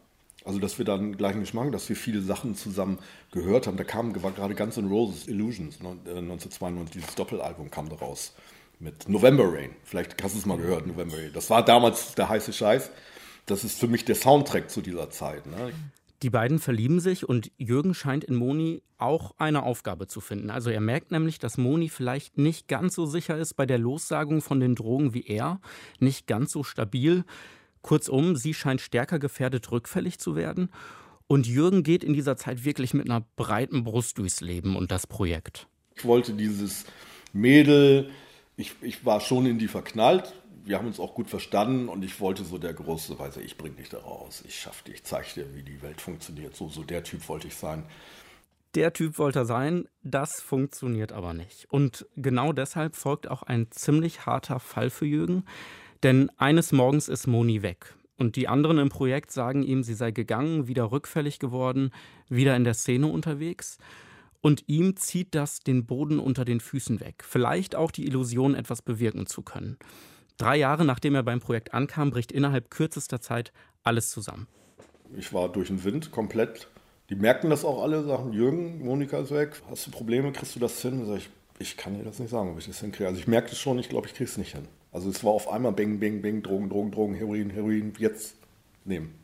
Also, 0.45 0.61
dass 0.61 0.79
wir 0.79 0.85
dann 0.85 1.17
gleichen 1.17 1.41
Geschmack, 1.41 1.73
dass 1.73 1.89
wir 1.89 1.97
viele 1.97 2.23
Sachen 2.23 2.55
zusammen 2.55 3.01
gehört 3.33 3.67
haben. 3.67 3.77
Da 3.77 3.83
kam 3.83 4.13
gerade 4.13 4.55
Guns 4.55 4.77
N' 4.77 4.87
Roses 4.87 5.27
Illusions, 5.27 5.81
ne, 5.81 5.89
äh, 6.07 6.19
1992, 6.19 7.03
dieses 7.03 7.15
Doppelalbum 7.17 7.73
kam 7.73 7.89
da 7.89 7.97
raus 7.97 8.33
mit 8.79 9.09
November 9.09 9.53
Rain. 9.53 9.75
Vielleicht 9.85 10.23
hast 10.23 10.35
du 10.35 10.39
es 10.39 10.47
mal 10.47 10.57
gehört, 10.57 10.87
November 10.87 11.17
Rain. 11.17 11.33
Das 11.35 11.51
war 11.51 11.65
damals 11.65 12.15
der 12.15 12.29
heiße 12.29 12.53
Scheiß. 12.53 12.91
Das 13.47 13.65
ist 13.65 13.81
für 13.81 13.89
mich 13.89 14.05
der 14.05 14.15
Soundtrack 14.15 14.71
zu 14.71 14.83
dieser 14.83 15.11
Zeit. 15.11 15.47
Ne? 15.47 15.73
Die 16.23 16.31
beiden 16.31 16.59
verlieben 16.59 17.01
sich 17.01 17.27
und 17.27 17.51
Jürgen 17.57 17.95
scheint 17.95 18.25
in 18.25 18.35
Moni 18.35 18.83
auch 18.99 19.35
eine 19.39 19.63
Aufgabe 19.63 20.07
zu 20.07 20.21
finden. 20.21 20.51
Also 20.51 20.69
er 20.69 20.81
merkt 20.81 21.13
nämlich, 21.13 21.39
dass 21.39 21.57
Moni 21.57 21.89
vielleicht 21.89 22.37
nicht 22.37 22.69
ganz 22.69 22.95
so 22.95 23.07
sicher 23.07 23.39
ist 23.39 23.55
bei 23.55 23.65
der 23.65 23.79
Lossagung 23.79 24.43
von 24.43 24.61
den 24.61 24.75
Drogen 24.75 25.15
wie 25.15 25.27
er, 25.27 25.61
nicht 25.99 26.27
ganz 26.27 26.53
so 26.53 26.63
stabil. 26.63 27.25
Kurzum, 27.81 28.37
sie 28.37 28.53
scheint 28.53 28.83
stärker 28.83 29.19
gefährdet, 29.19 29.73
rückfällig 29.73 30.19
zu 30.19 30.37
werden. 30.37 30.69
Und 31.27 31.47
Jürgen 31.47 31.85
geht 31.85 32.05
in 32.05 32.13
dieser 32.13 32.37
Zeit 32.37 32.65
wirklich 32.65 32.93
mit 32.93 33.09
einer 33.09 33.25
breiten 33.37 33.85
Brust 33.85 34.19
durchs 34.19 34.43
Leben 34.43 34.77
und 34.77 34.91
das 34.91 35.07
Projekt. 35.07 35.69
Ich 35.95 36.05
wollte 36.05 36.35
dieses 36.35 36.85
Mädel, 37.33 38.11
ich, 38.57 38.73
ich 38.83 39.07
war 39.07 39.21
schon 39.21 39.47
in 39.47 39.59
die 39.59 39.69
verknallt. 39.69 40.35
Wir 40.65 40.79
haben 40.79 40.87
uns 40.87 41.01
auch 41.01 41.15
gut 41.15 41.29
verstanden 41.29 41.89
und 41.89 42.05
ich 42.05 42.21
wollte 42.21 42.45
so 42.45 42.59
der 42.59 42.75
große, 42.75 43.19
weiß 43.19 43.39
ich, 43.39 43.57
bring 43.57 43.77
dich 43.77 43.89
da 43.89 43.99
raus, 43.99 44.43
ich 44.47 44.59
schaff 44.59 44.83
dich, 44.83 44.97
ich 44.97 45.05
zeig 45.05 45.33
dir, 45.35 45.55
wie 45.55 45.63
die 45.63 45.83
Welt 45.83 46.01
funktioniert. 46.01 46.55
So, 46.55 46.69
so 46.69 46.83
der 46.83 47.03
Typ 47.03 47.29
wollte 47.29 47.49
ich 47.49 47.55
sein. 47.55 47.85
Der 48.77 48.93
Typ 48.93 49.19
wollte 49.19 49.41
er 49.41 49.47
sein, 49.47 49.89
das 50.03 50.41
funktioniert 50.41 51.11
aber 51.13 51.35
nicht. 51.35 51.67
Und 51.71 52.07
genau 52.17 52.53
deshalb 52.53 52.95
folgt 52.95 53.29
auch 53.29 53.43
ein 53.43 53.67
ziemlich 53.71 54.27
harter 54.27 54.61
Fall 54.61 54.91
für 54.91 55.07
Jürgen. 55.07 55.45
Denn 56.05 56.31
eines 56.37 56.71
Morgens 56.71 57.09
ist 57.09 57.27
Moni 57.27 57.63
weg. 57.63 57.95
Und 58.17 58.37
die 58.37 58.49
anderen 58.49 58.79
im 58.79 58.89
Projekt 58.89 59.33
sagen 59.33 59.63
ihm, 59.63 59.83
sie 59.83 59.95
sei 59.95 60.13
gegangen, 60.13 60.69
wieder 60.69 60.93
rückfällig 60.93 61.39
geworden, 61.39 61.91
wieder 62.29 62.55
in 62.55 62.65
der 62.65 62.75
Szene 62.75 63.07
unterwegs. 63.07 63.79
Und 64.41 64.65
ihm 64.69 64.97
zieht 64.97 65.35
das 65.35 65.61
den 65.61 65.85
Boden 65.87 66.19
unter 66.19 66.45
den 66.45 66.61
Füßen 66.61 67.01
weg. 67.01 67.25
Vielleicht 67.27 67.75
auch 67.75 67.91
die 67.91 68.07
Illusion, 68.07 68.55
etwas 68.55 68.83
bewirken 68.83 69.27
zu 69.27 69.43
können. 69.43 69.79
Drei 70.41 70.57
Jahre 70.57 70.87
nachdem 70.87 71.15
er 71.15 71.23
beim 71.23 71.41
Projekt 71.41 71.75
ankam, 71.75 72.11
bricht 72.11 72.33
innerhalb 72.33 72.71
kürzester 72.71 73.21
Zeit 73.21 73.53
alles 73.83 74.09
zusammen. 74.11 74.47
Ich 75.15 75.35
war 75.35 75.51
durch 75.51 75.69
den 75.69 75.85
Wind 75.85 76.13
komplett. 76.13 76.69
Die 77.11 77.15
merkten 77.15 77.51
das 77.51 77.63
auch 77.63 77.83
alle, 77.83 78.05
sagen, 78.05 78.33
Jürgen, 78.33 78.83
Monika 78.83 79.19
ist 79.19 79.33
weg, 79.33 79.61
hast 79.69 79.87
du 79.87 79.91
Probleme, 79.91 80.33
kriegst 80.33 80.57
du 80.57 80.61
das 80.61 80.81
hin? 80.81 81.05
Sag 81.05 81.19
ich, 81.19 81.29
ich 81.59 81.77
kann 81.77 81.95
dir 81.95 82.05
das 82.05 82.21
nicht 82.21 82.31
sagen, 82.31 82.53
ob 82.53 82.59
ich 82.59 82.67
das 82.67 82.81
hinkriege. 82.81 83.07
Also 83.07 83.21
ich 83.21 83.27
merkte 83.27 83.55
schon, 83.55 83.79
ich 83.79 83.91
glaube, 83.91 84.07
ich 84.07 84.15
kriege 84.15 84.31
es 84.31 84.39
nicht 84.39 84.55
hin. 84.55 84.67
Also 84.93 85.11
es 85.11 85.23
war 85.23 85.33
auf 85.33 85.53
einmal 85.53 85.73
Bing, 85.73 86.01
Bing, 86.01 86.23
Bing, 86.23 86.43
Drogen, 86.43 86.71
Drogen, 86.71 86.91
Drogen, 86.91 87.15
Heroin, 87.15 87.51
Heroin, 87.51 87.93
jetzt 87.99 88.37
nehmen. 88.87 89.15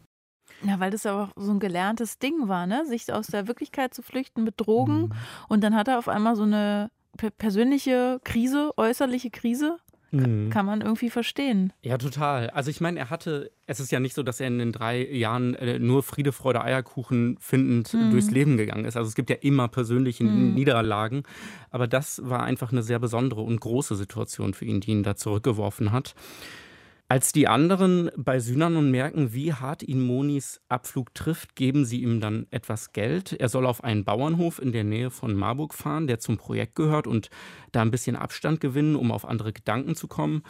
Ja, 0.64 0.80
weil 0.80 0.90
das 0.90 1.04
ja 1.04 1.24
auch 1.24 1.28
so 1.36 1.50
ein 1.50 1.60
gelerntes 1.60 2.18
Ding 2.18 2.46
war, 2.46 2.66
ne? 2.66 2.84
Sich 2.84 3.10
aus 3.10 3.28
der 3.28 3.48
Wirklichkeit 3.48 3.94
zu 3.94 4.02
flüchten 4.02 4.44
mit 4.44 4.54
Drogen. 4.58 5.14
Und 5.48 5.64
dann 5.64 5.74
hat 5.74 5.88
er 5.88 5.98
auf 5.98 6.08
einmal 6.08 6.36
so 6.36 6.42
eine 6.42 6.90
pe- 7.16 7.30
persönliche 7.30 8.20
Krise, 8.22 8.70
äußerliche 8.76 9.30
Krise. 9.30 9.78
Mhm. 10.16 10.50
kann 10.50 10.66
man 10.66 10.80
irgendwie 10.80 11.10
verstehen. 11.10 11.72
Ja, 11.82 11.98
total. 11.98 12.50
Also 12.50 12.70
ich 12.70 12.80
meine, 12.80 12.98
er 12.98 13.10
hatte, 13.10 13.50
es 13.66 13.80
ist 13.80 13.92
ja 13.92 14.00
nicht 14.00 14.14
so, 14.14 14.22
dass 14.22 14.40
er 14.40 14.48
in 14.48 14.58
den 14.58 14.72
drei 14.72 15.06
Jahren 15.06 15.54
äh, 15.54 15.78
nur 15.78 16.02
Friede, 16.02 16.32
Freude, 16.32 16.62
Eierkuchen 16.62 17.36
findend 17.40 17.92
mhm. 17.94 18.10
durchs 18.10 18.30
Leben 18.30 18.56
gegangen 18.56 18.84
ist. 18.84 18.96
Also 18.96 19.08
es 19.08 19.14
gibt 19.14 19.30
ja 19.30 19.36
immer 19.36 19.68
persönliche 19.68 20.24
mhm. 20.24 20.54
Niederlagen. 20.54 21.22
Aber 21.70 21.86
das 21.86 22.20
war 22.24 22.42
einfach 22.42 22.72
eine 22.72 22.82
sehr 22.82 22.98
besondere 22.98 23.42
und 23.42 23.60
große 23.60 23.96
Situation 23.96 24.54
für 24.54 24.64
ihn, 24.64 24.80
die 24.80 24.90
ihn 24.92 25.02
da 25.02 25.16
zurückgeworfen 25.16 25.92
hat. 25.92 26.14
Als 27.08 27.32
die 27.32 27.46
anderen 27.46 28.10
bei 28.16 28.40
Synanon 28.40 28.90
merken, 28.90 29.32
wie 29.32 29.52
hart 29.52 29.84
ihn 29.84 30.04
Monis 30.04 30.60
Abflug 30.68 31.14
trifft, 31.14 31.54
geben 31.54 31.84
sie 31.84 32.02
ihm 32.02 32.20
dann 32.20 32.48
etwas 32.50 32.92
Geld. 32.92 33.32
Er 33.32 33.48
soll 33.48 33.64
auf 33.64 33.84
einen 33.84 34.04
Bauernhof 34.04 34.60
in 34.60 34.72
der 34.72 34.82
Nähe 34.82 35.10
von 35.10 35.32
Marburg 35.34 35.72
fahren, 35.72 36.08
der 36.08 36.18
zum 36.18 36.36
Projekt 36.36 36.74
gehört 36.74 37.06
und 37.06 37.30
da 37.70 37.82
ein 37.82 37.92
bisschen 37.92 38.16
Abstand 38.16 38.60
gewinnen, 38.60 38.96
um 38.96 39.12
auf 39.12 39.24
andere 39.24 39.52
Gedanken 39.52 39.94
zu 39.94 40.08
kommen. 40.08 40.42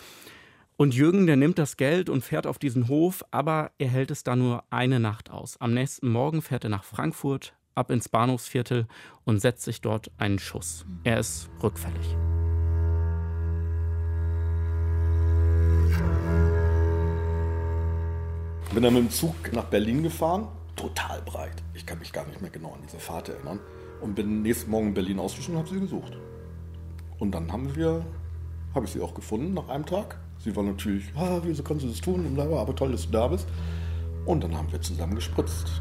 Und 0.78 0.94
Jürgen, 0.94 1.26
der 1.26 1.36
nimmt 1.36 1.58
das 1.58 1.76
Geld 1.76 2.08
und 2.08 2.22
fährt 2.22 2.46
auf 2.46 2.58
diesen 2.58 2.88
Hof, 2.88 3.22
aber 3.30 3.72
er 3.76 3.88
hält 3.88 4.10
es 4.10 4.24
da 4.24 4.34
nur 4.34 4.64
eine 4.70 4.98
Nacht 4.98 5.30
aus. 5.30 5.60
Am 5.60 5.74
nächsten 5.74 6.08
Morgen 6.08 6.40
fährt 6.40 6.64
er 6.64 6.70
nach 6.70 6.84
Frankfurt, 6.84 7.54
ab 7.74 7.90
ins 7.90 8.08
Bahnhofsviertel 8.08 8.86
und 9.24 9.40
setzt 9.40 9.64
sich 9.64 9.82
dort 9.82 10.10
einen 10.16 10.38
Schuss. 10.38 10.86
Er 11.04 11.20
ist 11.20 11.50
rückfällig. 11.62 12.16
Bin 18.74 18.82
dann 18.82 18.94
mit 18.94 19.04
dem 19.04 19.10
Zug 19.10 19.52
nach 19.52 19.64
Berlin 19.64 20.02
gefahren, 20.02 20.48
total 20.74 21.22
breit. 21.22 21.62
Ich 21.74 21.86
kann 21.86 21.98
mich 21.98 22.12
gar 22.12 22.26
nicht 22.26 22.42
mehr 22.42 22.50
genau 22.50 22.72
an 22.72 22.80
diese 22.84 22.98
Fahrt 22.98 23.28
erinnern. 23.28 23.60
Und 24.00 24.14
bin 24.14 24.42
nächsten 24.42 24.70
Morgen 24.70 24.88
in 24.88 24.94
Berlin 24.94 25.18
ausgestiegen 25.18 25.56
und 25.56 25.66
habe 25.66 25.74
sie 25.74 25.80
gesucht. 25.80 26.18
Und 27.18 27.32
dann 27.32 27.50
haben 27.50 27.74
wir, 27.74 28.04
habe 28.74 28.84
ich 28.84 28.92
sie 28.92 29.00
auch 29.00 29.14
gefunden 29.14 29.54
nach 29.54 29.68
einem 29.68 29.86
Tag. 29.86 30.18
Sie 30.38 30.54
war 30.54 30.62
natürlich, 30.62 31.04
ah, 31.16 31.40
wieso 31.42 31.62
kannst 31.62 31.84
du 31.84 31.88
das 31.88 32.00
tun? 32.00 32.38
Aber 32.38 32.76
toll, 32.76 32.92
dass 32.92 33.06
du 33.06 33.12
da 33.12 33.28
bist. 33.28 33.46
Und 34.26 34.44
dann 34.44 34.54
haben 34.56 34.70
wir 34.70 34.80
zusammen 34.80 35.14
gespritzt. 35.14 35.80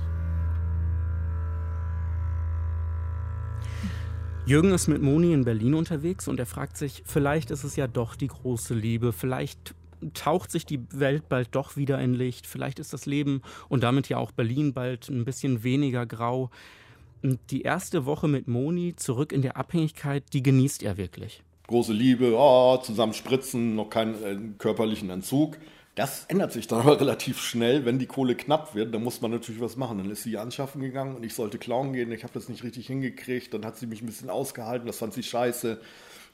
Jürgen 4.45 4.71
ist 4.71 4.87
mit 4.87 5.01
Moni 5.01 5.33
in 5.33 5.43
Berlin 5.43 5.73
unterwegs 5.73 6.27
und 6.27 6.39
er 6.39 6.45
fragt 6.45 6.77
sich, 6.77 7.01
vielleicht 7.05 7.49
ist 7.49 7.63
es 7.63 7.75
ja 7.75 7.87
doch 7.87 8.15
die 8.15 8.27
große 8.27 8.75
Liebe, 8.75 9.11
vielleicht 9.11 9.73
taucht 10.13 10.51
sich 10.51 10.65
die 10.65 10.81
Welt 10.91 11.29
bald 11.29 11.49
doch 11.51 11.75
wieder 11.77 11.99
in 11.99 12.13
Licht. 12.13 12.47
Vielleicht 12.47 12.79
ist 12.79 12.93
das 12.93 13.05
Leben 13.05 13.41
und 13.69 13.83
damit 13.83 14.09
ja 14.09 14.17
auch 14.17 14.31
Berlin 14.31 14.73
bald 14.73 15.09
ein 15.09 15.25
bisschen 15.25 15.63
weniger 15.63 16.05
grau. 16.05 16.49
Die 17.49 17.61
erste 17.61 18.05
Woche 18.05 18.27
mit 18.27 18.47
Moni 18.47 18.95
zurück 18.95 19.31
in 19.31 19.41
der 19.41 19.57
Abhängigkeit, 19.57 20.23
die 20.33 20.43
genießt 20.43 20.83
er 20.83 20.97
wirklich. 20.97 21.43
Große 21.67 21.93
Liebe, 21.93 22.35
oh, 22.37 22.77
zusammen 22.77 23.13
spritzen, 23.13 23.75
noch 23.75 23.89
keinen 23.89 24.23
äh, 24.23 24.37
körperlichen 24.59 25.09
Entzug. 25.09 25.57
Das 25.95 26.25
ändert 26.25 26.51
sich 26.51 26.67
dann 26.67 26.79
aber 26.81 26.99
relativ 26.99 27.41
schnell, 27.41 27.85
wenn 27.85 27.97
die 27.97 28.05
Kohle 28.05 28.35
knapp 28.35 28.75
wird. 28.75 28.93
Dann 28.93 29.03
muss 29.03 29.21
man 29.21 29.31
natürlich 29.31 29.61
was 29.61 29.75
machen. 29.75 29.97
Dann 29.97 30.11
ist 30.11 30.23
sie 30.23 30.37
anschaffen 30.37 30.81
gegangen 30.81 31.15
und 31.15 31.23
ich 31.23 31.33
sollte 31.33 31.57
klauen 31.57 31.93
gehen. 31.93 32.11
Ich 32.11 32.23
habe 32.23 32.33
das 32.33 32.49
nicht 32.49 32.63
richtig 32.63 32.87
hingekriegt. 32.87 33.53
Dann 33.53 33.65
hat 33.65 33.77
sie 33.77 33.87
mich 33.87 34.03
ein 34.03 34.05
bisschen 34.05 34.29
ausgehalten. 34.29 34.85
Das 34.85 34.99
fand 34.99 35.13
sie 35.13 35.23
scheiße. 35.23 35.79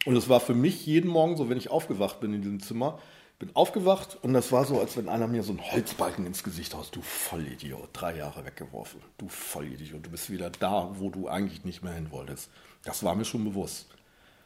Und 0.06 0.16
es 0.16 0.28
war 0.28 0.40
für 0.40 0.56
mich 0.56 0.86
jeden 0.86 1.10
Morgen 1.10 1.38
so, 1.38 1.48
wenn 1.50 1.58
ich 1.58 1.70
aufgewacht 1.70 2.20
bin 2.20 2.34
in 2.34 2.42
diesem 2.42 2.60
Zimmer, 2.60 3.00
bin 3.42 3.56
aufgewacht 3.56 4.20
und 4.22 4.34
das 4.34 4.52
war 4.52 4.66
so, 4.66 4.80
als 4.80 4.96
wenn 4.96 5.10
einer 5.10 5.28
mir 5.28 5.42
so 5.42 5.52
einen 5.52 5.72
Holzbalken 5.72 6.26
ins 6.28 6.44
Gesicht 6.44 6.76
haust. 6.76 6.96
Du 6.96 7.02
Vollidiot, 7.02 7.90
drei 7.92 8.16
Jahre 8.16 8.46
weggeworfen. 8.46 9.02
Du 9.18 9.28
Vollidiot, 9.28 10.06
du 10.06 10.12
bist 10.12 10.30
wieder 10.30 10.52
da, 10.52 10.92
wo 11.00 11.10
du 11.10 11.28
eigentlich 11.28 11.66
nicht 11.66 11.84
mehr 11.84 11.94
hin 11.94 12.12
wolltest. 12.12 12.52
Das 12.84 13.04
war 13.04 13.16
mir 13.16 13.26
schon 13.26 13.44
bewusst. 13.44 13.88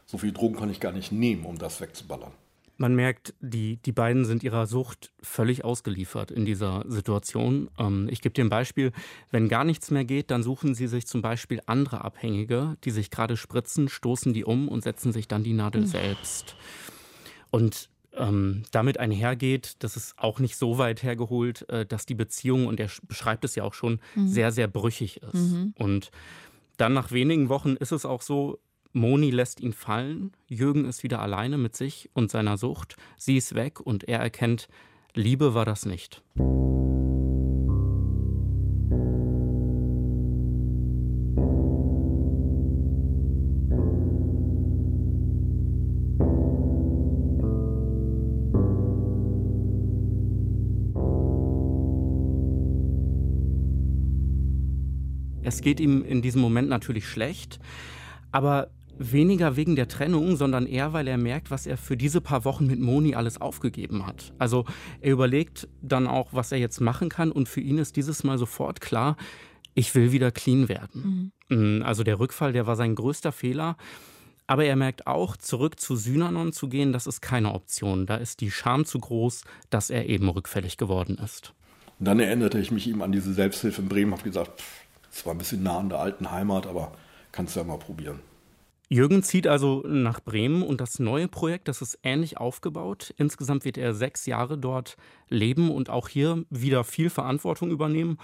So 0.05 0.17
viel 0.17 0.31
Drogen 0.31 0.55
kann 0.55 0.69
ich 0.69 0.79
gar 0.79 0.93
nicht 0.93 1.11
nehmen, 1.11 1.45
um 1.45 1.57
das 1.57 1.81
wegzuballern. 1.81 2.31
Man 2.77 2.95
merkt, 2.95 3.33
die, 3.41 3.77
die 3.77 3.91
beiden 3.91 4.23
sind 4.23 4.43
ihrer 4.43 4.65
Sucht 4.65 5.11
völlig 5.21 5.65
ausgeliefert 5.65 6.31
in 6.31 6.45
dieser 6.45 6.83
Situation. 6.87 7.69
Ähm, 7.77 8.07
ich 8.09 8.21
gebe 8.21 8.33
dir 8.33 8.45
ein 8.45 8.49
Beispiel. 8.49 8.93
Wenn 9.29 9.49
gar 9.49 9.65
nichts 9.65 9.91
mehr 9.91 10.05
geht, 10.05 10.31
dann 10.31 10.41
suchen 10.41 10.73
sie 10.73 10.87
sich 10.87 11.05
zum 11.05 11.21
Beispiel 11.21 11.61
andere 11.65 12.03
Abhängige, 12.03 12.77
die 12.85 12.91
sich 12.91 13.11
gerade 13.11 13.35
spritzen, 13.35 13.89
stoßen 13.89 14.33
die 14.33 14.45
um 14.45 14.69
und 14.69 14.83
setzen 14.83 15.11
sich 15.11 15.27
dann 15.27 15.43
die 15.43 15.53
Nadel 15.53 15.81
mhm. 15.81 15.87
selbst. 15.87 16.55
Und 17.49 17.89
ähm, 18.17 18.63
damit 18.71 18.99
einhergeht, 18.99 19.75
das 19.79 19.97
ist 19.97 20.17
auch 20.17 20.39
nicht 20.39 20.55
so 20.55 20.77
weit 20.77 21.03
hergeholt, 21.03 21.67
äh, 21.69 21.85
dass 21.85 22.05
die 22.05 22.15
Beziehung, 22.15 22.67
und 22.67 22.79
er 22.79 22.89
beschreibt 23.07 23.45
es 23.45 23.55
ja 23.55 23.63
auch 23.63 23.73
schon, 23.73 23.99
mhm. 24.15 24.27
sehr, 24.27 24.51
sehr 24.51 24.67
brüchig 24.67 25.21
ist. 25.21 25.33
Mhm. 25.33 25.73
Und 25.77 26.11
dann 26.77 26.93
nach 26.93 27.11
wenigen 27.11 27.49
Wochen 27.49 27.75
ist 27.75 27.91
es 27.91 28.05
auch 28.05 28.21
so, 28.21 28.59
Moni 28.93 29.29
lässt 29.29 29.59
ihn 29.59 29.73
fallen, 29.73 30.31
Jürgen 30.47 30.85
ist 30.85 31.03
wieder 31.03 31.21
alleine 31.21 31.57
mit 31.57 31.75
sich 31.75 32.09
und 32.13 32.31
seiner 32.31 32.57
Sucht, 32.57 32.95
sie 33.17 33.35
ist 33.37 33.53
weg 33.53 33.81
und 33.81 34.05
er 34.05 34.19
erkennt, 34.19 34.69
Liebe 35.13 35.53
war 35.53 35.65
das 35.65 35.85
nicht. 35.85 36.23
Es 55.55 55.61
geht 55.61 55.79
ihm 55.79 56.03
in 56.03 56.21
diesem 56.21 56.41
Moment 56.41 56.67
natürlich 56.67 57.07
schlecht, 57.07 57.59
aber 58.33 58.67
weniger 58.97 59.55
wegen 59.55 59.77
der 59.77 59.87
Trennung, 59.87 60.35
sondern 60.35 60.65
eher, 60.65 60.91
weil 60.91 61.07
er 61.07 61.17
merkt, 61.17 61.49
was 61.49 61.65
er 61.65 61.77
für 61.77 61.95
diese 61.95 62.19
paar 62.19 62.43
Wochen 62.43 62.67
mit 62.67 62.81
Moni 62.81 63.15
alles 63.15 63.39
aufgegeben 63.39 64.05
hat. 64.05 64.33
Also 64.37 64.65
er 64.99 65.13
überlegt 65.13 65.69
dann 65.81 66.07
auch, 66.07 66.33
was 66.33 66.51
er 66.51 66.57
jetzt 66.57 66.81
machen 66.81 67.07
kann 67.07 67.31
und 67.31 67.47
für 67.47 67.61
ihn 67.61 67.77
ist 67.77 67.95
dieses 67.95 68.25
Mal 68.25 68.37
sofort 68.37 68.81
klar, 68.81 69.15
ich 69.75 69.95
will 69.95 70.11
wieder 70.11 70.31
clean 70.31 70.67
werden. 70.67 71.31
Mhm. 71.49 71.79
Mm, 71.79 71.83
also 71.83 72.03
der 72.03 72.19
Rückfall, 72.19 72.51
der 72.51 72.67
war 72.67 72.75
sein 72.75 72.95
größter 72.95 73.31
Fehler. 73.31 73.77
Aber 74.47 74.65
er 74.65 74.75
merkt 74.75 75.07
auch, 75.07 75.37
zurück 75.37 75.79
zu 75.79 75.95
Synanon 75.95 76.51
zu 76.51 76.67
gehen, 76.67 76.91
das 76.91 77.07
ist 77.07 77.21
keine 77.21 77.53
Option. 77.53 78.05
Da 78.05 78.17
ist 78.17 78.41
die 78.41 78.51
Scham 78.51 78.85
zu 78.85 78.99
groß, 78.99 79.43
dass 79.69 79.89
er 79.89 80.07
eben 80.07 80.27
rückfällig 80.29 80.77
geworden 80.77 81.17
ist. 81.17 81.53
Und 81.99 82.07
dann 82.07 82.19
erinnerte 82.19 82.59
ich 82.59 82.71
mich 82.71 82.87
ihm 82.87 83.01
an 83.01 83.11
diese 83.11 83.33
Selbsthilfe 83.33 83.81
in 83.81 83.87
Bremen, 83.87 84.11
habe 84.11 84.23
gesagt, 84.23 84.61
pff, 84.61 84.84
zwar 85.15 85.33
ein 85.33 85.37
bisschen 85.37 85.63
nah 85.63 85.79
an 85.79 85.89
der 85.89 85.99
alten 85.99 86.31
Heimat, 86.31 86.67
aber 86.67 86.91
kannst 87.31 87.55
du 87.55 87.59
ja 87.59 87.65
mal 87.65 87.79
probieren. 87.79 88.19
Jürgen 88.87 89.23
zieht 89.23 89.47
also 89.47 89.81
nach 89.87 90.19
Bremen 90.19 90.61
und 90.61 90.79
das 90.79 90.99
neue 90.99 91.27
Projekt, 91.27 91.67
das 91.67 91.81
ist 91.81 91.97
ähnlich 92.03 92.37
aufgebaut. 92.37 93.13
Insgesamt 93.17 93.65
wird 93.65 93.77
er 93.77 93.95
sechs 93.95 94.27
Jahre 94.27 94.57
dort 94.57 94.95
leben 95.27 95.71
und 95.71 95.89
auch 95.89 96.07
hier 96.07 96.45
wieder 96.51 96.83
viel 96.83 97.09
Verantwortung 97.09 97.71
übernehmen. 97.71 98.19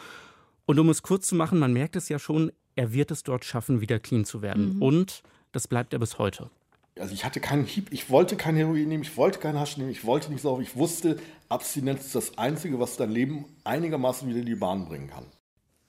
Und 0.68 0.78
um 0.78 0.90
es 0.90 1.02
kurz 1.02 1.28
zu 1.28 1.36
machen, 1.36 1.58
man 1.58 1.74
merkt 1.74 1.96
es 1.96 2.10
ja 2.10 2.20
schon, 2.20 2.52
er 2.76 2.94
wird 2.94 3.10
es 3.10 3.24
dort 3.24 3.44
schaffen, 3.44 3.82
wieder 3.82 4.00
clean 4.00 4.24
zu 4.24 4.42
werden. 4.42 4.76
Mhm. 4.76 4.82
Und 4.82 5.24
das 5.52 5.68
bleibt 5.68 5.94
er 5.94 6.00
bis 6.00 6.20
heute. 6.20 6.50
Also 7.00 7.14
ich 7.14 7.26
hatte 7.26 7.40
keinen 7.40 7.66
Hieb, 7.66 7.88
ich 7.92 8.10
wollte 8.10 8.36
kein 8.36 8.56
Heroin 8.56 8.88
nehmen, 8.88 9.04
ich 9.04 9.18
wollte 9.18 9.40
keinen 9.40 9.60
Hasch 9.60 9.78
nehmen, 9.78 9.90
ich 9.90 10.06
wollte 10.06 10.32
nicht 10.32 10.42
saufen. 10.42 10.62
Ich 10.62 10.76
wusste, 10.76 11.18
Abstinenz 11.50 12.06
ist 12.06 12.16
das 12.16 12.38
Einzige, 12.38 12.80
was 12.80 12.98
dein 12.98 13.10
Leben 13.10 13.46
einigermaßen 13.64 14.30
wieder 14.30 14.40
in 14.40 14.46
die 14.46 14.56
Bahn 14.56 14.86
bringen 14.86 15.10
kann. 15.10 15.26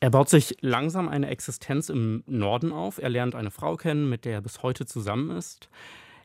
Er 0.02 0.10
baut 0.10 0.28
sich 0.28 0.56
langsam 0.62 1.08
eine 1.08 1.28
Existenz 1.28 1.88
im 1.88 2.24
Norden 2.26 2.72
auf. 2.72 2.98
Er 2.98 3.08
lernt 3.08 3.36
eine 3.36 3.52
Frau 3.52 3.76
kennen, 3.76 4.08
mit 4.08 4.24
der 4.24 4.32
er 4.32 4.40
bis 4.40 4.64
heute 4.64 4.84
zusammen 4.84 5.30
ist. 5.30 5.68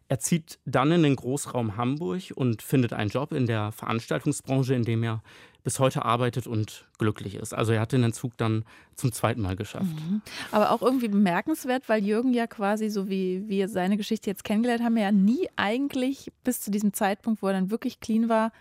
Er 0.08 0.18
zieht 0.18 0.58
dann 0.66 0.92
in 0.92 1.04
den 1.04 1.16
Großraum 1.16 1.78
Hamburg 1.78 2.34
und 2.34 2.63
findet 2.63 2.92
einen 2.92 3.12
Job 3.12 3.32
in 3.34 3.46
der 3.46 3.72
Veranstaltungsbranche, 3.72 4.74
in 4.74 4.84
dem 4.84 5.04
er 5.04 5.22
bis 5.63 5.78
heute 5.78 6.06
arbeitet 6.06 6.48
und 6.48 6.88
glücklich 6.98 7.36
ist. 7.36 7.54
Also 7.54 7.72
er 7.72 7.82
hat 7.82 7.92
den 7.92 8.02
Entzug 8.02 8.36
dann 8.38 8.66
zum 8.96 9.12
zweiten 9.12 9.42
Mal 9.42 9.56
geschafft. 9.56 9.86
Mhm. 9.86 10.24
Aber 10.52 10.72
auch 10.72 10.82
irgendwie 10.82 11.10
bemerkenswert, 11.10 11.88
weil 11.88 12.04
Jürgen 12.04 12.34
ja 12.34 12.48
quasi, 12.48 12.90
so 12.90 13.10
wie 13.10 13.48
wir 13.48 13.70
seine 13.70 13.98
Geschichte 13.98 14.28
jetzt 14.28 14.44
kennengelernt 14.44 14.84
haben, 14.84 14.98
ja 14.98 15.12
nie 15.12 15.50
eigentlich 15.56 16.32
bis 16.44 16.62
zu 16.62 16.72
diesem 16.72 16.94
Zeitpunkt, 16.94 17.44
wo 17.44 17.48
er 17.48 17.54
dann 17.54 17.70
wirklich 17.70 18.00
clean 18.00 18.28
war, 18.28 18.52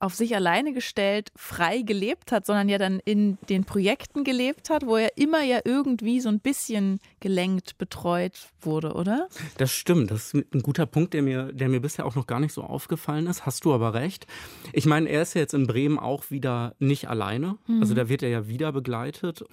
auf 0.00 0.14
sich 0.14 0.34
alleine 0.34 0.72
gestellt, 0.72 1.30
frei 1.36 1.82
gelebt 1.82 2.32
hat, 2.32 2.46
sondern 2.46 2.68
ja 2.68 2.78
dann 2.78 3.00
in 3.04 3.36
den 3.48 3.64
Projekten 3.64 4.24
gelebt 4.24 4.70
hat, 4.70 4.86
wo 4.86 4.96
er 4.96 5.16
immer 5.16 5.42
ja 5.42 5.60
irgendwie 5.64 6.20
so 6.20 6.30
ein 6.30 6.40
bisschen 6.40 7.00
gelenkt, 7.20 7.76
betreut 7.76 8.48
wurde, 8.62 8.94
oder? 8.94 9.28
Das 9.58 9.72
stimmt. 9.72 10.10
Das 10.10 10.32
ist 10.32 10.54
ein 10.54 10.62
guter 10.62 10.86
Punkt, 10.86 11.12
der 11.12 11.22
mir, 11.22 11.52
der 11.52 11.68
mir 11.68 11.80
bisher 11.80 12.06
auch 12.06 12.14
noch 12.14 12.26
gar 12.26 12.40
nicht 12.40 12.54
so 12.54 12.62
aufgefallen 12.62 13.26
ist. 13.26 13.44
Hast 13.44 13.64
du 13.66 13.74
aber 13.74 13.92
recht. 13.92 14.26
Ich 14.72 14.86
meine, 14.86 15.08
er 15.08 15.22
ist 15.22 15.34
ja 15.34 15.42
jetzt 15.42 15.54
in 15.54 15.66
Bremen 15.66 15.98
auch 15.98 16.30
wieder 16.30 16.74
nicht 16.78 17.08
alleine. 17.08 17.58
Mhm. 17.66 17.80
Also 17.80 17.94
da 17.94 18.08
wird 18.08 18.22
er 18.22 18.30
ja 18.30 18.48
wieder 18.48 18.72
begleitet. 18.72 19.44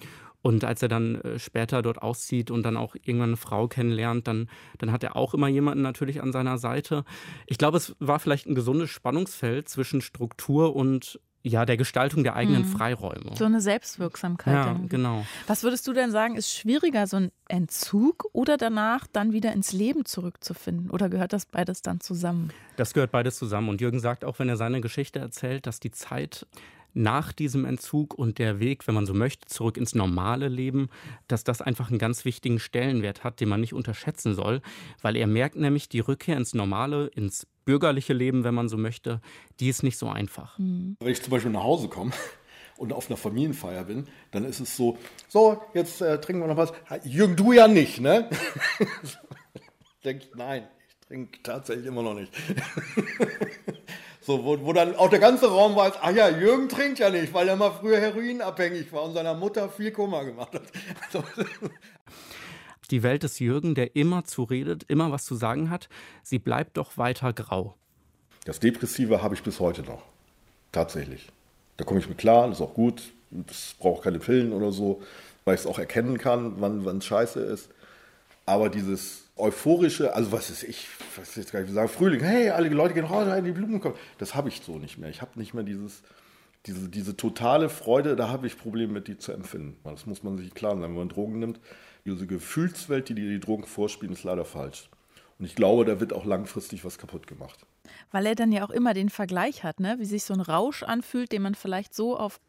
Und 0.42 0.64
als 0.64 0.82
er 0.82 0.88
dann 0.88 1.16
äh, 1.16 1.38
später 1.38 1.82
dort 1.82 2.00
auszieht 2.00 2.50
und 2.50 2.62
dann 2.62 2.76
auch 2.76 2.94
irgendwann 2.94 3.30
eine 3.30 3.36
Frau 3.36 3.68
kennenlernt, 3.68 4.28
dann, 4.28 4.48
dann 4.78 4.92
hat 4.92 5.02
er 5.02 5.16
auch 5.16 5.34
immer 5.34 5.48
jemanden 5.48 5.82
natürlich 5.82 6.22
an 6.22 6.32
seiner 6.32 6.58
Seite. 6.58 7.04
Ich 7.46 7.58
glaube, 7.58 7.76
es 7.76 7.96
war 7.98 8.18
vielleicht 8.18 8.46
ein 8.46 8.54
gesundes 8.54 8.90
Spannungsfeld 8.90 9.68
zwischen 9.68 10.00
Struktur 10.00 10.76
und 10.76 11.20
ja, 11.42 11.64
der 11.64 11.76
Gestaltung 11.76 12.24
der 12.24 12.34
eigenen 12.36 12.62
mhm. 12.62 12.68
Freiräume. 12.68 13.34
So 13.34 13.44
eine 13.44 13.60
Selbstwirksamkeit. 13.60 14.54
Ja, 14.54 14.66
irgendwie. 14.68 14.88
genau. 14.88 15.24
Was 15.46 15.62
würdest 15.62 15.86
du 15.86 15.92
denn 15.92 16.10
sagen, 16.10 16.36
ist 16.36 16.52
schwieriger, 16.52 17.06
so 17.06 17.16
ein 17.16 17.32
Entzug 17.48 18.26
oder 18.32 18.56
danach 18.56 19.06
dann 19.06 19.32
wieder 19.32 19.52
ins 19.52 19.72
Leben 19.72 20.04
zurückzufinden? 20.04 20.90
Oder 20.90 21.08
gehört 21.08 21.32
das 21.32 21.46
beides 21.46 21.82
dann 21.82 22.00
zusammen? 22.00 22.52
Das 22.76 22.92
gehört 22.92 23.12
beides 23.12 23.36
zusammen. 23.36 23.68
Und 23.68 23.80
Jürgen 23.80 24.00
sagt 24.00 24.24
auch, 24.24 24.38
wenn 24.38 24.48
er 24.48 24.56
seine 24.56 24.80
Geschichte 24.80 25.20
erzählt, 25.20 25.66
dass 25.66 25.80
die 25.80 25.90
Zeit 25.90 26.46
nach 26.98 27.32
diesem 27.32 27.64
Entzug 27.64 28.12
und 28.14 28.38
der 28.38 28.60
Weg, 28.60 28.86
wenn 28.86 28.94
man 28.94 29.06
so 29.06 29.14
möchte, 29.14 29.46
zurück 29.46 29.76
ins 29.76 29.94
normale 29.94 30.48
Leben, 30.48 30.90
dass 31.28 31.44
das 31.44 31.62
einfach 31.62 31.88
einen 31.88 31.98
ganz 31.98 32.24
wichtigen 32.24 32.58
Stellenwert 32.58 33.24
hat, 33.24 33.40
den 33.40 33.48
man 33.48 33.60
nicht 33.60 33.72
unterschätzen 33.72 34.34
soll, 34.34 34.60
weil 35.00 35.16
er 35.16 35.26
merkt 35.26 35.56
nämlich, 35.56 35.88
die 35.88 36.00
Rückkehr 36.00 36.36
ins 36.36 36.54
Normale, 36.54 37.06
ins 37.06 37.46
bürgerliche 37.64 38.12
Leben, 38.12 38.44
wenn 38.44 38.54
man 38.54 38.68
so 38.68 38.76
möchte, 38.76 39.20
die 39.60 39.68
ist 39.68 39.82
nicht 39.82 39.96
so 39.96 40.08
einfach. 40.08 40.58
Mhm. 40.58 40.96
Wenn 41.00 41.12
ich 41.12 41.22
zum 41.22 41.30
Beispiel 41.30 41.52
nach 41.52 41.62
Hause 41.62 41.88
komme 41.88 42.10
und 42.76 42.92
auf 42.92 43.08
einer 43.08 43.16
Familienfeier 43.16 43.84
bin, 43.84 44.08
dann 44.32 44.44
ist 44.44 44.60
es 44.60 44.76
so, 44.76 44.98
so, 45.28 45.62
jetzt 45.74 46.00
äh, 46.00 46.20
trinken 46.20 46.42
wir 46.42 46.48
noch 46.48 46.56
was. 46.56 46.72
Jürgen, 47.04 47.36
du 47.36 47.52
ja 47.52 47.68
nicht, 47.68 48.00
ne? 48.00 48.28
Denke 50.04 50.24
ich, 50.24 50.34
nein, 50.34 50.66
ich 50.88 51.06
trinke 51.06 51.42
tatsächlich 51.42 51.86
immer 51.86 52.02
noch 52.02 52.14
nicht. 52.14 52.32
So, 54.28 54.44
wo, 54.44 54.62
wo 54.62 54.74
dann 54.74 54.94
auch 54.94 55.08
der 55.08 55.20
ganze 55.20 55.48
Raum 55.48 55.74
weiß, 55.74 55.94
ach 56.02 56.14
ja, 56.14 56.28
Jürgen 56.28 56.68
trinkt 56.68 56.98
ja 56.98 57.08
nicht, 57.08 57.32
weil 57.32 57.48
er 57.48 57.56
mal 57.56 57.70
früher 57.70 57.98
heroinabhängig 57.98 58.92
war 58.92 59.04
und 59.04 59.14
seiner 59.14 59.32
Mutter 59.32 59.70
viel 59.70 59.90
Kummer 59.90 60.22
gemacht 60.26 60.52
hat. 60.52 60.64
Also, 61.06 61.24
die 62.90 63.02
Welt 63.02 63.22
des 63.22 63.38
Jürgen, 63.38 63.74
der 63.74 63.96
immer 63.96 64.24
zuredet, 64.24 64.84
immer 64.86 65.10
was 65.10 65.24
zu 65.24 65.34
sagen 65.34 65.70
hat, 65.70 65.88
sie 66.22 66.38
bleibt 66.38 66.76
doch 66.76 66.98
weiter 66.98 67.32
grau. 67.32 67.74
Das 68.44 68.60
Depressive 68.60 69.22
habe 69.22 69.34
ich 69.34 69.42
bis 69.42 69.60
heute 69.60 69.80
noch. 69.80 70.02
Tatsächlich. 70.72 71.30
Da 71.78 71.86
komme 71.86 71.98
ich 72.00 72.08
mit 72.10 72.18
klar, 72.18 72.48
das 72.48 72.58
ist 72.58 72.62
auch 72.62 72.74
gut. 72.74 73.14
Das 73.30 73.76
braucht 73.78 74.04
keine 74.04 74.18
Pillen 74.18 74.52
oder 74.52 74.72
so, 74.72 75.00
weil 75.46 75.54
ich 75.54 75.62
es 75.62 75.66
auch 75.66 75.78
erkennen 75.78 76.18
kann, 76.18 76.56
wann 76.58 76.98
es 76.98 77.06
scheiße 77.06 77.40
ist. 77.40 77.70
Aber 78.48 78.70
dieses 78.70 79.28
euphorische, 79.36 80.14
also 80.14 80.32
was 80.32 80.48
ist 80.48 80.62
ich, 80.62 80.86
was 81.16 81.36
jetzt 81.36 81.52
gar 81.52 81.60
nicht 81.60 81.74
sagen, 81.74 81.90
Frühling, 81.90 82.20
hey, 82.20 82.48
alle 82.48 82.70
Leute 82.70 82.94
gehen 82.94 83.04
raus, 83.04 83.28
die 83.44 83.52
Blumen 83.52 83.78
kommen. 83.78 83.94
Das 84.16 84.34
habe 84.34 84.48
ich 84.48 84.62
so 84.64 84.78
nicht 84.78 84.96
mehr. 84.96 85.10
Ich 85.10 85.20
habe 85.20 85.38
nicht 85.38 85.52
mehr 85.52 85.64
dieses, 85.64 86.02
diese, 86.64 86.88
diese 86.88 87.14
totale 87.14 87.68
Freude, 87.68 88.16
da 88.16 88.30
habe 88.30 88.46
ich 88.46 88.56
Probleme 88.56 88.94
mit, 88.94 89.06
die 89.06 89.18
zu 89.18 89.32
empfinden. 89.32 89.76
Das 89.84 90.06
muss 90.06 90.22
man 90.22 90.38
sich 90.38 90.54
klar 90.54 90.72
sein, 90.72 90.80
wenn 90.84 90.94
man 90.94 91.10
Drogen 91.10 91.40
nimmt. 91.40 91.60
Diese 92.06 92.26
Gefühlswelt, 92.26 93.10
die 93.10 93.14
dir 93.14 93.28
die 93.28 93.38
Drogen 93.38 93.64
vorspielen, 93.64 94.14
ist 94.14 94.24
leider 94.24 94.46
falsch. 94.46 94.88
Und 95.38 95.44
ich 95.44 95.54
glaube, 95.54 95.84
da 95.84 96.00
wird 96.00 96.14
auch 96.14 96.24
langfristig 96.24 96.86
was 96.86 96.96
kaputt 96.96 97.26
gemacht. 97.26 97.66
Weil 98.12 98.24
er 98.24 98.34
dann 98.34 98.50
ja 98.50 98.64
auch 98.64 98.70
immer 98.70 98.94
den 98.94 99.10
Vergleich 99.10 99.62
hat, 99.62 99.78
ne? 99.78 99.96
wie 99.98 100.06
sich 100.06 100.24
so 100.24 100.32
ein 100.32 100.40
Rausch 100.40 100.82
anfühlt, 100.84 101.32
den 101.32 101.42
man 101.42 101.54
vielleicht 101.54 101.94
so 101.94 102.16
auf 102.16 102.40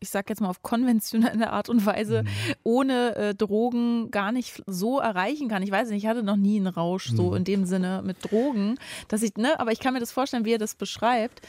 ich 0.00 0.10
sag 0.10 0.28
jetzt 0.28 0.40
mal 0.40 0.48
auf 0.48 0.62
konventionelle 0.62 1.50
Art 1.50 1.68
und 1.68 1.84
Weise, 1.86 2.22
mhm. 2.22 2.28
ohne 2.62 3.16
äh, 3.16 3.34
Drogen 3.34 4.10
gar 4.10 4.32
nicht 4.32 4.62
so 4.66 5.00
erreichen 5.00 5.48
kann. 5.48 5.62
Ich 5.62 5.70
weiß 5.70 5.90
nicht, 5.90 6.04
ich 6.04 6.08
hatte 6.08 6.22
noch 6.22 6.36
nie 6.36 6.58
einen 6.58 6.66
Rausch 6.66 7.10
so 7.10 7.30
mhm. 7.30 7.36
in 7.36 7.44
dem 7.44 7.64
Sinne 7.64 8.02
mit 8.04 8.16
Drogen, 8.30 8.76
dass 9.08 9.22
ich, 9.22 9.36
ne, 9.36 9.58
aber 9.58 9.72
ich 9.72 9.80
kann 9.80 9.94
mir 9.94 10.00
das 10.00 10.12
vorstellen, 10.12 10.44
wie 10.44 10.52
er 10.52 10.58
das 10.58 10.74
beschreibt, 10.74 11.40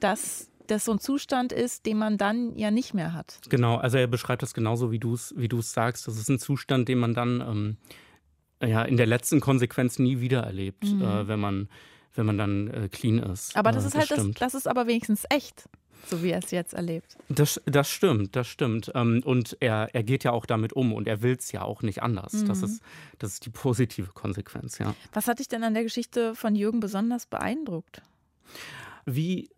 dass 0.00 0.50
das 0.66 0.84
so 0.84 0.92
ein 0.92 1.00
Zustand 1.00 1.52
ist, 1.52 1.86
den 1.86 1.98
man 1.98 2.16
dann 2.16 2.56
ja 2.56 2.70
nicht 2.70 2.94
mehr 2.94 3.12
hat. 3.12 3.40
Genau, 3.48 3.76
also 3.76 3.98
er 3.98 4.06
beschreibt 4.06 4.42
das 4.42 4.54
genauso, 4.54 4.92
wie 4.92 4.98
du 4.98 5.14
es 5.14 5.34
wie 5.36 5.48
sagst. 5.60 6.06
Das 6.06 6.16
ist 6.16 6.28
ein 6.28 6.38
Zustand, 6.38 6.88
den 6.88 6.98
man 6.98 7.14
dann 7.14 7.40
ähm, 7.40 8.68
ja, 8.68 8.82
in 8.82 8.96
der 8.96 9.06
letzten 9.06 9.40
Konsequenz 9.40 9.98
nie 9.98 10.20
wieder 10.20 10.42
erlebt, 10.42 10.84
mhm. 10.84 11.02
äh, 11.02 11.28
wenn 11.28 11.40
man 11.40 11.68
wenn 12.14 12.26
man 12.26 12.38
dann 12.38 12.68
äh, 12.68 12.88
clean 12.88 13.18
ist. 13.18 13.56
Aber 13.56 13.70
das 13.72 13.84
äh, 13.84 13.88
ist 13.88 13.94
halt, 13.96 14.10
das, 14.10 14.26
das, 14.38 14.54
ist 14.54 14.66
aber 14.66 14.86
wenigstens 14.86 15.24
echt 15.30 15.68
so 16.06 16.22
wie 16.22 16.30
er 16.30 16.38
es 16.38 16.50
jetzt 16.50 16.74
erlebt. 16.74 17.16
Das, 17.28 17.60
das 17.66 17.88
stimmt, 17.88 18.36
das 18.36 18.46
stimmt. 18.46 18.90
Ähm, 18.94 19.22
und 19.24 19.56
er, 19.60 19.88
er 19.92 20.02
geht 20.02 20.24
ja 20.24 20.32
auch 20.32 20.46
damit 20.46 20.72
um 20.72 20.92
und 20.92 21.06
er 21.06 21.22
will 21.22 21.36
es 21.38 21.52
ja 21.52 21.62
auch 21.62 21.82
nicht 21.82 22.02
anders. 22.02 22.32
Mhm. 22.32 22.46
Das, 22.46 22.62
ist, 22.62 22.82
das 23.18 23.32
ist 23.34 23.46
die 23.46 23.50
positive 23.50 24.12
Konsequenz, 24.12 24.78
ja. 24.78 24.94
Was 25.12 25.26
hat 25.26 25.38
dich 25.38 25.48
denn 25.48 25.64
an 25.64 25.74
der 25.74 25.82
Geschichte 25.82 26.34
von 26.34 26.54
Jürgen 26.54 26.80
besonders 26.80 27.26
beeindruckt? 27.26 28.02
Wie, 29.06 29.50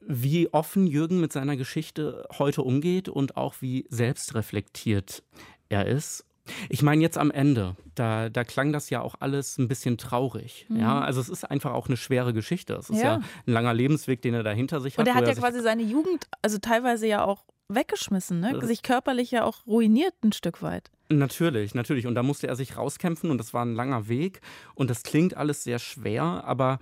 wie 0.00 0.52
offen 0.52 0.86
Jürgen 0.86 1.20
mit 1.20 1.32
seiner 1.32 1.56
Geschichte 1.56 2.26
heute 2.38 2.62
umgeht 2.62 3.08
und 3.08 3.36
auch 3.36 3.56
wie 3.60 3.86
selbstreflektiert 3.90 5.22
er 5.68 5.86
ist 5.86 6.24
ich 6.68 6.82
meine 6.82 7.02
jetzt 7.02 7.18
am 7.18 7.30
Ende, 7.30 7.76
da, 7.94 8.28
da 8.28 8.44
klang 8.44 8.72
das 8.72 8.90
ja 8.90 9.00
auch 9.00 9.16
alles 9.20 9.58
ein 9.58 9.68
bisschen 9.68 9.98
traurig. 9.98 10.66
Mhm. 10.68 10.80
Ja, 10.80 11.00
also 11.00 11.20
es 11.20 11.28
ist 11.28 11.44
einfach 11.44 11.72
auch 11.72 11.88
eine 11.88 11.96
schwere 11.96 12.32
Geschichte. 12.32 12.74
Es 12.74 12.90
ist 12.90 12.98
ja. 12.98 13.04
ja 13.04 13.14
ein 13.16 13.52
langer 13.52 13.74
Lebensweg, 13.74 14.22
den 14.22 14.34
er 14.34 14.42
da 14.42 14.50
hinter 14.50 14.80
sich 14.80 14.98
hat. 14.98 15.06
Und 15.06 15.08
er 15.08 15.14
hat 15.14 15.26
ja 15.26 15.34
quasi 15.34 15.60
seine 15.60 15.82
Jugend, 15.82 16.26
also 16.42 16.58
teilweise 16.58 17.06
ja 17.06 17.24
auch 17.24 17.44
weggeschmissen, 17.68 18.40
ne? 18.40 18.64
sich 18.64 18.82
körperlich 18.82 19.30
ja 19.30 19.44
auch 19.44 19.66
ruiniert 19.66 20.14
ein 20.22 20.32
Stück 20.32 20.62
weit. 20.62 20.90
Natürlich, 21.08 21.74
natürlich. 21.74 22.06
Und 22.06 22.14
da 22.14 22.22
musste 22.22 22.48
er 22.48 22.56
sich 22.56 22.76
rauskämpfen 22.76 23.30
und 23.30 23.38
das 23.38 23.54
war 23.54 23.64
ein 23.64 23.74
langer 23.74 24.08
Weg. 24.08 24.40
Und 24.74 24.90
das 24.90 25.02
klingt 25.04 25.36
alles 25.36 25.62
sehr 25.62 25.78
schwer, 25.78 26.42
aber 26.44 26.78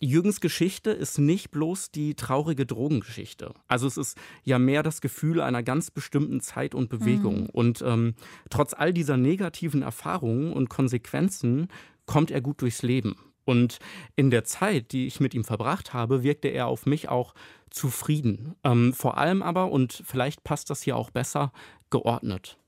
Jürgens 0.00 0.40
Geschichte 0.40 0.90
ist 0.90 1.18
nicht 1.18 1.50
bloß 1.50 1.90
die 1.90 2.14
traurige 2.14 2.66
Drogengeschichte. 2.66 3.52
Also 3.66 3.86
es 3.86 3.96
ist 3.96 4.16
ja 4.44 4.58
mehr 4.58 4.82
das 4.82 5.00
Gefühl 5.00 5.40
einer 5.40 5.62
ganz 5.62 5.90
bestimmten 5.90 6.40
Zeit 6.40 6.74
und 6.74 6.88
Bewegung. 6.88 7.42
Mhm. 7.42 7.50
Und 7.50 7.82
ähm, 7.82 8.14
trotz 8.48 8.74
all 8.74 8.92
dieser 8.92 9.16
negativen 9.16 9.82
Erfahrungen 9.82 10.52
und 10.52 10.68
Konsequenzen 10.68 11.68
kommt 12.06 12.30
er 12.30 12.40
gut 12.40 12.62
durchs 12.62 12.82
Leben. 12.82 13.16
Und 13.44 13.78
in 14.14 14.30
der 14.30 14.44
Zeit, 14.44 14.92
die 14.92 15.06
ich 15.06 15.20
mit 15.20 15.34
ihm 15.34 15.42
verbracht 15.42 15.94
habe, 15.94 16.22
wirkte 16.22 16.48
er 16.48 16.66
auf 16.66 16.86
mich 16.86 17.08
auch 17.08 17.34
zufrieden. 17.70 18.54
Ähm, 18.62 18.92
vor 18.92 19.16
allem 19.16 19.42
aber, 19.42 19.70
und 19.72 20.02
vielleicht 20.06 20.44
passt 20.44 20.70
das 20.70 20.82
hier 20.82 20.96
auch 20.96 21.10
besser, 21.10 21.52
geordnet. 21.90 22.58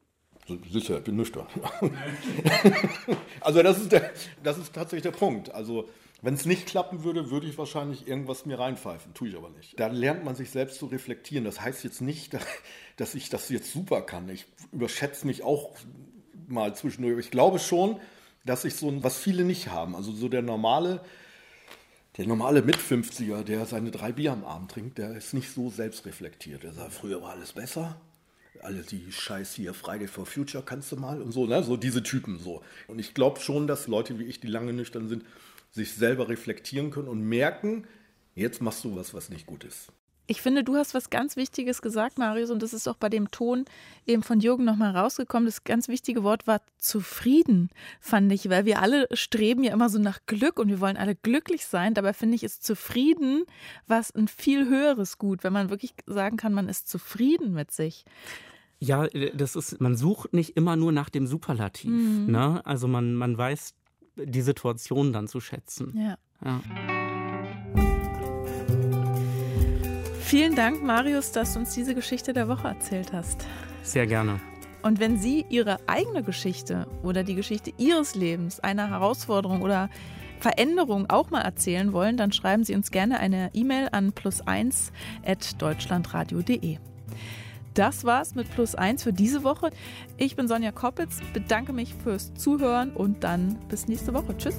Sicher, 0.72 0.98
ich 0.98 1.04
bin 1.04 1.16
nüchtern. 1.16 1.46
also 3.40 3.62
das 3.62 3.78
ist, 3.78 3.92
der, 3.92 4.10
das 4.42 4.58
ist 4.58 4.72
tatsächlich 4.74 5.02
der 5.02 5.16
Punkt. 5.16 5.54
Also 5.54 5.88
wenn 6.22 6.34
es 6.34 6.44
nicht 6.44 6.66
klappen 6.66 7.02
würde, 7.02 7.30
würde 7.30 7.46
ich 7.46 7.56
wahrscheinlich 7.56 8.06
irgendwas 8.06 8.44
mir 8.44 8.58
reinpfeifen. 8.58 9.14
Tue 9.14 9.28
ich 9.28 9.36
aber 9.36 9.50
nicht. 9.50 9.78
Da 9.80 9.86
lernt 9.86 10.24
man 10.24 10.34
sich 10.34 10.50
selbst 10.50 10.78
zu 10.78 10.86
reflektieren. 10.86 11.44
Das 11.44 11.60
heißt 11.60 11.82
jetzt 11.82 12.02
nicht, 12.02 12.36
dass 12.96 13.14
ich 13.14 13.30
das 13.30 13.48
jetzt 13.48 13.72
super 13.72 14.02
kann. 14.02 14.28
Ich 14.28 14.46
überschätze 14.72 15.26
mich 15.26 15.42
auch 15.42 15.76
mal 16.46 16.74
zwischendurch. 16.74 17.18
Ich 17.18 17.30
glaube 17.30 17.58
schon, 17.58 17.98
dass 18.44 18.64
ich 18.64 18.74
so, 18.74 19.02
was 19.02 19.18
viele 19.18 19.44
nicht 19.44 19.68
haben, 19.68 19.94
also 19.94 20.12
so 20.12 20.28
der 20.28 20.42
normale, 20.42 21.00
der 22.16 22.26
normale 22.26 22.62
Mit-50er, 22.62 23.42
der 23.42 23.64
seine 23.66 23.90
drei 23.90 24.12
Bier 24.12 24.32
am 24.32 24.44
Abend 24.44 24.70
trinkt, 24.70 24.98
der 24.98 25.16
ist 25.16 25.32
nicht 25.32 25.52
so 25.52 25.70
selbstreflektiert. 25.70 26.62
Der 26.62 26.72
sagt, 26.72 26.92
früher 26.92 27.22
war 27.22 27.30
alles 27.30 27.52
besser. 27.52 28.00
Alle 28.62 28.82
die 28.82 29.10
Scheiß 29.10 29.54
hier, 29.54 29.72
Friday 29.72 30.06
for 30.06 30.26
Future 30.26 30.62
kannst 30.62 30.92
du 30.92 30.96
mal 30.96 31.22
und 31.22 31.32
so, 31.32 31.46
ne? 31.46 31.62
So 31.62 31.78
diese 31.78 32.02
Typen 32.02 32.38
so. 32.38 32.62
Und 32.88 32.98
ich 32.98 33.14
glaube 33.14 33.40
schon, 33.40 33.66
dass 33.66 33.86
Leute 33.86 34.18
wie 34.18 34.24
ich, 34.24 34.38
die 34.40 34.48
lange 34.48 34.74
nüchtern 34.74 35.08
sind, 35.08 35.24
sich 35.70 35.92
selber 35.94 36.28
reflektieren 36.28 36.90
können 36.90 37.08
und 37.08 37.22
merken, 37.22 37.86
jetzt 38.34 38.60
machst 38.60 38.84
du 38.84 38.96
was, 38.96 39.14
was 39.14 39.30
nicht 39.30 39.46
gut 39.46 39.64
ist. 39.64 39.92
Ich 40.30 40.42
finde, 40.42 40.62
du 40.62 40.76
hast 40.76 40.94
was 40.94 41.10
ganz 41.10 41.34
Wichtiges 41.34 41.82
gesagt, 41.82 42.16
Marius, 42.16 42.50
und 42.50 42.62
das 42.62 42.72
ist 42.72 42.86
auch 42.86 42.96
bei 42.96 43.08
dem 43.08 43.32
Ton 43.32 43.64
eben 44.06 44.22
von 44.22 44.38
Jürgen 44.38 44.64
nochmal 44.64 44.96
rausgekommen. 44.96 45.46
Das 45.46 45.64
ganz 45.64 45.88
wichtige 45.88 46.22
Wort 46.22 46.46
war 46.46 46.60
zufrieden, 46.78 47.68
fand 47.98 48.30
ich, 48.30 48.48
weil 48.48 48.64
wir 48.64 48.80
alle 48.80 49.08
streben 49.12 49.64
ja 49.64 49.72
immer 49.72 49.88
so 49.88 49.98
nach 49.98 50.20
Glück 50.26 50.60
und 50.60 50.68
wir 50.68 50.78
wollen 50.78 50.96
alle 50.96 51.16
glücklich 51.16 51.66
sein. 51.66 51.94
Dabei 51.94 52.12
finde 52.12 52.36
ich, 52.36 52.44
ist 52.44 52.62
zufrieden 52.62 53.44
was 53.88 54.14
ein 54.14 54.28
viel 54.28 54.68
höheres 54.68 55.18
Gut, 55.18 55.42
wenn 55.42 55.52
man 55.52 55.68
wirklich 55.68 55.94
sagen 56.06 56.36
kann, 56.36 56.54
man 56.54 56.68
ist 56.68 56.88
zufrieden 56.88 57.52
mit 57.52 57.72
sich. 57.72 58.04
Ja, 58.78 59.08
das 59.08 59.56
ist, 59.56 59.80
man 59.80 59.96
sucht 59.96 60.32
nicht 60.32 60.56
immer 60.56 60.76
nur 60.76 60.92
nach 60.92 61.10
dem 61.10 61.26
Superlativ. 61.26 61.90
Mhm. 61.90 62.30
Ne? 62.30 62.64
Also 62.64 62.86
man, 62.86 63.16
man 63.16 63.36
weiß 63.36 63.74
die 64.24 64.42
Situation 64.42 65.12
dann 65.12 65.28
zu 65.28 65.40
schätzen. 65.40 65.94
Ja. 65.96 66.16
ja. 66.44 66.60
Vielen 70.20 70.54
Dank, 70.54 70.82
Marius, 70.82 71.32
dass 71.32 71.54
du 71.54 71.60
uns 71.60 71.74
diese 71.74 71.94
Geschichte 71.94 72.32
der 72.32 72.48
Woche 72.48 72.68
erzählt 72.68 73.12
hast. 73.12 73.46
Sehr 73.82 74.06
gerne. 74.06 74.40
Und 74.82 75.00
wenn 75.00 75.18
Sie 75.18 75.44
Ihre 75.50 75.76
eigene 75.88 76.22
Geschichte 76.22 76.86
oder 77.02 77.24
die 77.24 77.34
Geschichte 77.34 77.72
Ihres 77.76 78.14
Lebens, 78.14 78.60
einer 78.60 78.88
Herausforderung 78.88 79.60
oder 79.62 79.90
Veränderung 80.38 81.10
auch 81.10 81.30
mal 81.30 81.42
erzählen 81.42 81.92
wollen, 81.92 82.16
dann 82.16 82.32
schreiben 82.32 82.64
Sie 82.64 82.74
uns 82.74 82.90
gerne 82.90 83.20
eine 83.20 83.50
E-Mail 83.52 83.90
an 83.92 84.12
plus1.deutschlandradio.de. 84.12 86.78
Das 87.74 88.04
war's 88.04 88.34
mit 88.34 88.50
Plus 88.50 88.74
1 88.74 89.02
für 89.02 89.12
diese 89.12 89.44
Woche. 89.44 89.70
Ich 90.16 90.36
bin 90.36 90.48
Sonja 90.48 90.72
Koppitz, 90.72 91.20
bedanke 91.32 91.72
mich 91.72 91.94
fürs 91.94 92.34
Zuhören 92.34 92.90
und 92.90 93.22
dann 93.24 93.56
bis 93.68 93.86
nächste 93.86 94.12
Woche. 94.12 94.36
Tschüss. 94.36 94.56